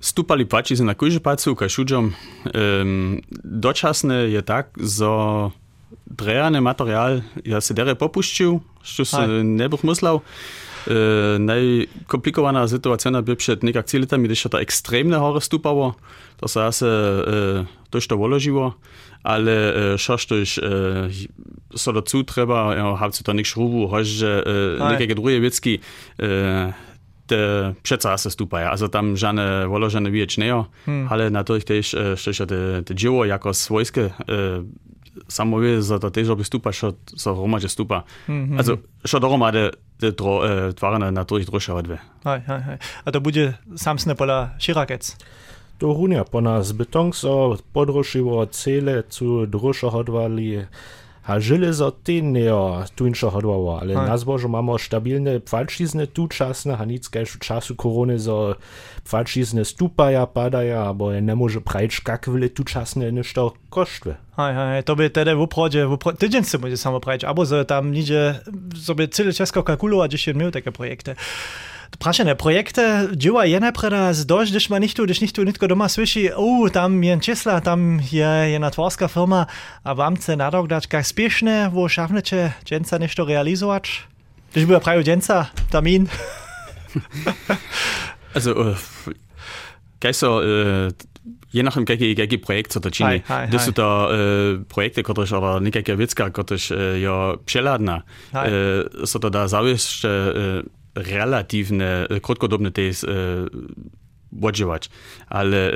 Stupali 0.01 0.45
płacizny 0.45 0.85
na 0.85 0.93
kujże 0.93 1.21
palcu, 1.21 1.55
kašuđom. 1.55 2.13
Um, 2.53 3.21
dočasne 3.45 4.29
je 4.33 4.41
tak, 4.41 4.73
zo 4.77 5.49
drejany 6.07 6.61
materiál 6.61 7.23
ja 7.45 7.61
si 7.63 7.73
dere 7.73 7.95
popušťujú, 7.95 8.53
čo 8.83 9.03
si 9.03 9.21
nebuch 9.43 9.83
myslel. 9.87 10.19
E, 10.83 11.39
najkomplikovaná 11.39 12.67
situácia 12.67 13.11
by 13.21 13.35
před 13.35 13.63
nekak 13.63 13.87
letami, 13.93 14.27
když 14.27 14.47
to 14.51 14.57
extrémne 14.57 15.15
hore 15.15 15.39
stúpalo, 15.39 15.95
to 16.35 16.47
sa 16.47 16.67
zase 16.71 16.87
e, 16.87 17.65
to 17.89 17.99
to 17.99 18.17
voloživo, 18.17 18.75
ale 19.23 19.51
e, 19.51 19.97
šož 19.97 20.25
tož 20.25 20.59
e, 20.59 20.61
so 21.75 21.91
dazu 21.91 22.23
treba, 22.23 22.75
ja, 22.75 22.95
habt 22.99 23.23
to 23.23 23.33
nik 23.33 23.47
šrubu, 23.47 23.87
hož, 23.87 24.07
že 24.07 24.43
e, 24.43 24.91
nekake 24.91 25.15
druge 25.15 25.39
viecky 25.39 25.79
e, 26.19 26.73
te 27.25 27.73
přece 27.81 28.09
se 28.15 28.29
stupaja. 28.29 28.69
Also 28.69 28.87
tam 28.87 29.15
voložene 29.67 30.11
vieč 30.11 30.37
nejo, 30.37 30.67
hmm. 30.85 31.07
ale 31.09 31.29
na 31.29 31.43
to 31.43 31.55
ich 31.55 31.63
tež, 31.63 31.95
što 32.15 32.45
te, 32.45 32.81
te 32.83 32.93
dživo 32.93 33.25
jako 33.25 33.53
svojske 33.53 34.01
e, 34.01 34.11
samma 35.27 35.57
vis 35.57 35.91
att 35.91 36.13
det 36.13 36.21
är 36.21 36.25
så 36.25 36.35
bestupa 36.35 36.71
så 36.71 36.93
så 37.05 37.31
Roma 37.33 37.59
just 37.59 37.73
stupa. 37.73 38.03
Mhm. 38.27 38.57
Alltså 38.57 38.77
så 39.05 39.19
då 39.19 39.27
Roma 39.27 39.47
er 39.47 39.51
det 39.51 39.71
det 40.01 40.07
er 40.07 40.11
dro 40.11 40.43
øh, 40.43 40.67
eh 40.67 40.73
tvarna 40.73 41.11
natürlich 41.11 41.47
druscha 41.47 41.73
odve. 41.73 41.97
Hej 42.23 42.41
hej 42.47 42.59
hej. 42.59 42.77
A 43.05 43.11
to 43.11 43.19
bude 43.19 43.53
samsne 43.75 44.15
pola 44.15 44.49
širakec. 44.59 45.15
To 45.79 45.93
runia 45.93 46.23
po 46.23 46.39
nas 46.39 46.73
betong 46.73 47.15
so 47.15 47.57
podrušivo 47.73 48.45
cele 48.45 49.01
cu 49.01 49.45
drušo 49.45 49.89
hodvali 49.89 50.65
a 51.23 51.39
żelezo 51.39 51.91
ty 51.91 52.21
nie 52.21 52.51
tu 52.95 53.07
inšo 53.07 53.29
hodłowo, 53.29 53.79
ale 53.79 53.93
na 53.93 54.17
zbożu 54.17 54.49
mamy 54.49 54.79
stabilne 54.79 55.39
pfalčizny 55.39 56.07
tu 56.07 56.27
czasne, 56.27 56.77
a 56.77 56.85
nic 56.85 57.09
kajšu 57.09 57.39
czasu 57.39 57.75
korony, 57.75 58.19
zo 58.19 58.55
pfalčizny 59.03 59.65
stupaja, 59.65 60.27
padaja, 60.27 60.93
bo 60.93 61.11
je 61.11 61.21
ne 61.21 61.35
może 61.35 61.61
prajč 61.61 61.99
kak 61.99 62.27
vile 62.27 62.49
tu 62.49 62.63
czasne 62.63 63.11
nešto 63.11 63.53
koštve. 63.69 64.15
Hej, 64.37 64.53
hej, 64.55 64.83
to 64.83 64.95
by 64.95 65.09
tedy 65.09 65.35
v 65.35 65.41
oprode, 65.41 65.85
v 65.85 65.93
oprode, 65.93 66.17
tydzień 66.17 66.43
se 66.43 66.57
môže 66.57 66.77
samo 66.77 66.99
prajč, 66.99 67.23
abo 67.23 67.45
so 67.45 67.63
tam 67.63 67.91
níže, 67.91 68.43
so 68.75 68.95
by 68.95 69.07
celé 69.07 69.31
Česko 69.33 69.63
kalkulovať, 69.63 70.11
že 70.17 70.31
je 70.31 70.33
měl 70.33 70.51
také 70.51 70.71
projekty. 70.71 71.15
Prašené 71.99 72.35
projekty 72.35 72.81
dzieła 73.15 73.45
je 73.45 73.59
napreda 73.59 74.13
z 74.13 74.25
dość, 74.25 74.51
gdyż 74.51 74.69
ma 74.69 74.79
nichtu, 74.79 75.03
gdyż 75.03 75.21
nichtu 75.21 75.43
nitko 75.43 75.67
doma 75.67 75.89
słyszy, 75.89 76.35
o, 76.35 76.69
tam 76.69 77.03
je 77.03 77.19
Czesla, 77.19 77.61
tam 77.61 77.99
je 78.11 78.49
jedna 78.51 78.71
tworska 78.71 79.07
firma, 79.07 79.45
a 79.83 79.95
wam 79.95 80.15
chce 80.15 80.35
na 80.35 80.49
rok 80.49 80.67
dać 80.67 80.87
jak 80.93 81.07
spieszne, 81.07 81.69
wo 81.69 81.89
szafnecie 81.89 82.51
dżęca 82.65 82.99
nešto 82.99 83.25
realizować? 83.25 84.07
Gdyż 84.51 84.65
była 84.65 84.79
prawie 84.79 85.03
dżęca, 85.03 85.45
termin. 85.69 86.07
Also, 88.33 88.51
äh, 88.51 88.75
kaj 89.99 90.13
so, 90.13 90.41
äh, 90.41 90.89
je 91.53 91.61
nachdem, 91.61 91.85
kaký, 91.85 92.17
kaký 92.17 92.41
projekt 92.41 92.73
sa 92.73 92.81
to 92.81 92.89
čini. 92.89 93.21
Hej, 93.21 93.29
hej, 93.29 93.45
Gdy 93.53 93.57
hej. 93.61 93.65
sú 93.69 93.71
to 93.77 93.85
äh, 93.85 94.09
projekty, 94.65 95.05
ktoré 95.05 95.29
ale 95.29 95.61
nejaká 95.69 95.93
vecka, 95.93 96.33
ktoré 96.33 96.57
je 96.97 97.15
přeladná, 97.45 98.01
Hej. 98.33 98.47
äh, 98.49 99.05
sa 99.05 99.17
to 99.21 99.29
dá 99.29 99.45
zaviesť 99.45 99.99
äh, 100.01 100.65
relatívne, 100.95 102.05
äh, 102.09 102.21
krátkodobne 102.21 102.69
tiež 102.69 103.05
äh, 103.05 103.49
odžívať. 104.33 104.89
Ale 105.29 105.59
äh, 105.59 105.73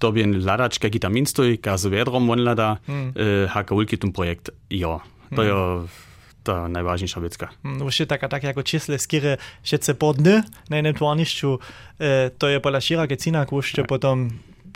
to 0.00 0.06
by 0.12 0.24
hľadač, 0.40 0.80
kaký 0.80 1.00
tam 1.00 1.16
instoj, 1.16 1.60
kazu 1.60 1.92
vedrom 1.92 2.28
on 2.30 2.40
haka 3.48 3.72
ulky 3.74 3.96
tom 3.96 4.12
projekt, 4.12 4.52
jo. 4.68 5.00
To 5.34 5.40
je 5.42 5.52
ta 6.44 6.68
najvážnejšia 6.68 7.20
vecka. 7.24 7.46
No 7.64 7.88
už 7.88 8.04
je 8.04 8.06
taká 8.06 8.28
tak 8.28 8.44
jako 8.44 8.62
čísle 8.62 9.00
skýre 9.00 9.40
všetce 9.64 9.96
po 9.96 10.12
dny 10.12 10.44
na 10.68 10.76
jednom 10.76 10.94
tvornišťu, 10.94 11.50
e, 11.56 11.58
to 12.36 12.46
je 12.52 12.60
podľa 12.60 12.80
široké 12.84 13.16
cína, 13.16 13.48
už 13.48 13.80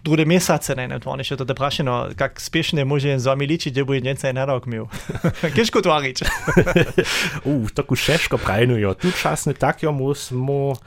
druge 0.04 0.24
mesace, 0.24 0.74
ne, 0.76 0.86
ne, 0.88 0.98
oni 1.04 1.24
še 1.26 1.36
to 1.36 1.46
vprašano, 1.48 2.14
kako 2.18 2.40
spešne 2.40 2.84
može 2.84 3.18
z 3.18 3.26
vami 3.26 3.46
liči, 3.46 3.70
gdje 3.70 3.84
bude 3.84 4.00
njenca 4.00 4.28
ena 4.28 4.44
rok 4.48 4.66
mil. 4.66 4.86
Keško 5.56 5.82
tvarič. 5.82 6.22
uh, 6.22 7.70
tako 7.76 7.96
šeško 7.96 8.38
prajnujo, 8.38 8.94
tu 8.94 9.12
časne 9.12 9.54
takjomu 9.54 10.14
smo... 10.14 10.78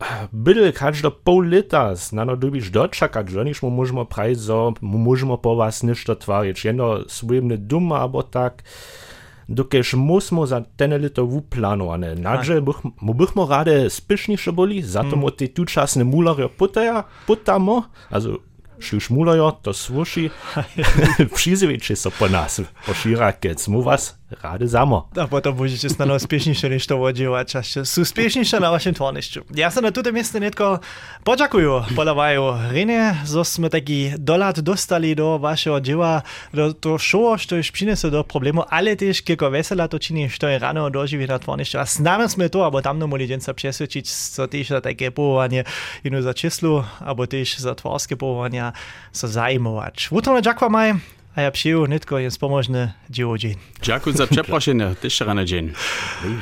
Eh, 0.00 0.28
Bydel 0.32 0.72
každé 0.72 1.12
pol 1.12 1.44
leta, 1.52 1.92
znano 1.92 2.32
dobiš 2.32 2.72
dočakať, 2.72 3.24
že 3.28 3.44
nič 3.44 3.58
mu 3.60 3.68
môžemo 3.68 4.08
prajzo, 4.08 4.72
mu 4.80 4.96
môžemo 4.96 5.36
po 5.36 5.52
vás 5.60 5.84
niečo 5.84 6.16
tvariť, 6.16 6.56
jedno 6.56 7.04
svojim 7.04 7.52
neduma, 7.52 8.00
alebo 8.04 8.24
tak. 8.24 8.64
Uh, 8.64 9.09
dokaj 9.50 9.82
mu 9.96 10.20
smo 10.20 10.46
za 10.46 10.62
ten 10.76 10.92
letovu 10.92 11.40
planowane. 11.40 12.14
Nadže 12.14 12.60
buh, 12.60 12.78
mu 13.00 13.14
bihmo 13.14 13.46
rade 13.50 13.90
spišnejše 13.90 14.52
boli, 14.52 14.82
zato 14.82 15.16
mm. 15.16 15.20
mu 15.20 15.26
mm. 15.26 15.36
te 15.38 15.48
tu 15.48 15.64
časne 15.64 16.04
mularje 16.04 16.48
potaja, 16.48 17.02
potamo, 17.26 17.82
also 18.10 18.38
šli 18.78 19.00
šmulajo, 19.00 19.50
to 19.62 19.72
sluši, 19.72 20.28
priziviči 21.34 21.96
so 21.96 22.10
po 22.18 22.28
nas, 22.28 22.60
poširake, 22.86 23.54
smo 23.58 23.80
vas 23.80 24.14
rade 24.42 24.68
samo. 24.68 25.08
Da, 25.14 25.26
pa 25.26 25.40
to 25.40 25.52
božič, 25.52 25.80
če 25.82 25.88
ste 25.94 26.06
na 26.06 26.14
uspešnejše 26.14 26.70
nešto 26.70 26.96
vodil, 27.00 27.34
a 27.34 27.42
če 27.44 27.62
ste 27.62 27.82
uspešni 27.82 28.44
na 28.60 28.70
vašem 28.70 28.94
tvorišču. 28.94 29.42
Jaz 29.56 29.74
sem 29.74 29.84
na 29.84 29.90
tutem 29.90 30.14
mestu 30.14 30.40
netko 30.40 30.78
počakuju, 31.24 31.96
polavaju 31.96 32.44
Rene, 32.70 33.20
zo 33.26 33.44
smo 33.44 33.68
taki 33.68 34.14
dolat 34.18 34.58
dostali 34.58 35.14
do 35.14 35.36
vašega 35.38 35.80
dživa, 35.80 36.12
do 36.52 36.72
to 36.72 36.98
šovo, 36.98 37.38
što 37.38 37.56
je 37.56 37.68
prineslo 37.72 38.10
do 38.10 38.22
problemov, 38.22 38.64
ali 38.70 38.96
tež, 38.96 39.20
kako 39.26 39.50
vesela 39.50 39.88
to 39.88 39.98
čini, 39.98 40.28
što 40.28 40.48
je 40.48 40.58
rano 40.58 40.90
doživi 40.90 41.26
na 41.26 41.38
tvorišču. 41.38 41.78
A 41.78 41.86
s 41.86 41.98
nami 41.98 42.28
smo 42.28 42.48
to, 42.48 42.62
abo 42.64 42.82
tam 42.82 42.98
nomu 42.98 43.18
ljudem 43.18 43.40
se 43.40 43.52
presvečič, 43.52 44.08
so 44.08 44.46
tež 44.46 44.68
za 44.68 44.80
take 44.80 45.10
povanje 45.10 45.64
in 46.02 46.22
za 46.22 46.32
čislu, 46.32 46.84
abo 47.00 47.26
tež 47.26 47.58
za 47.58 47.74
tvorske 47.74 48.16
povanja, 48.16 48.72
so 49.12 49.26
zajmovač. 49.26 50.10
Vutro 50.10 50.34
na 50.34 50.42
džakva 50.42 50.68
maj, 50.68 50.94
a 51.40 51.48
ja 51.48 51.50
přiju 51.50 51.86
netko 51.88 52.20
je 52.20 52.28
spomožné 52.28 52.92
dielo 53.08 53.32
deň. 53.32 53.56
Ďakujem 53.80 54.16
za 54.16 54.26
przeprošenie, 54.28 54.92
tež 55.00 55.24
ráno 55.24 55.40
deň. 55.48 55.72
Hej, 56.20 56.32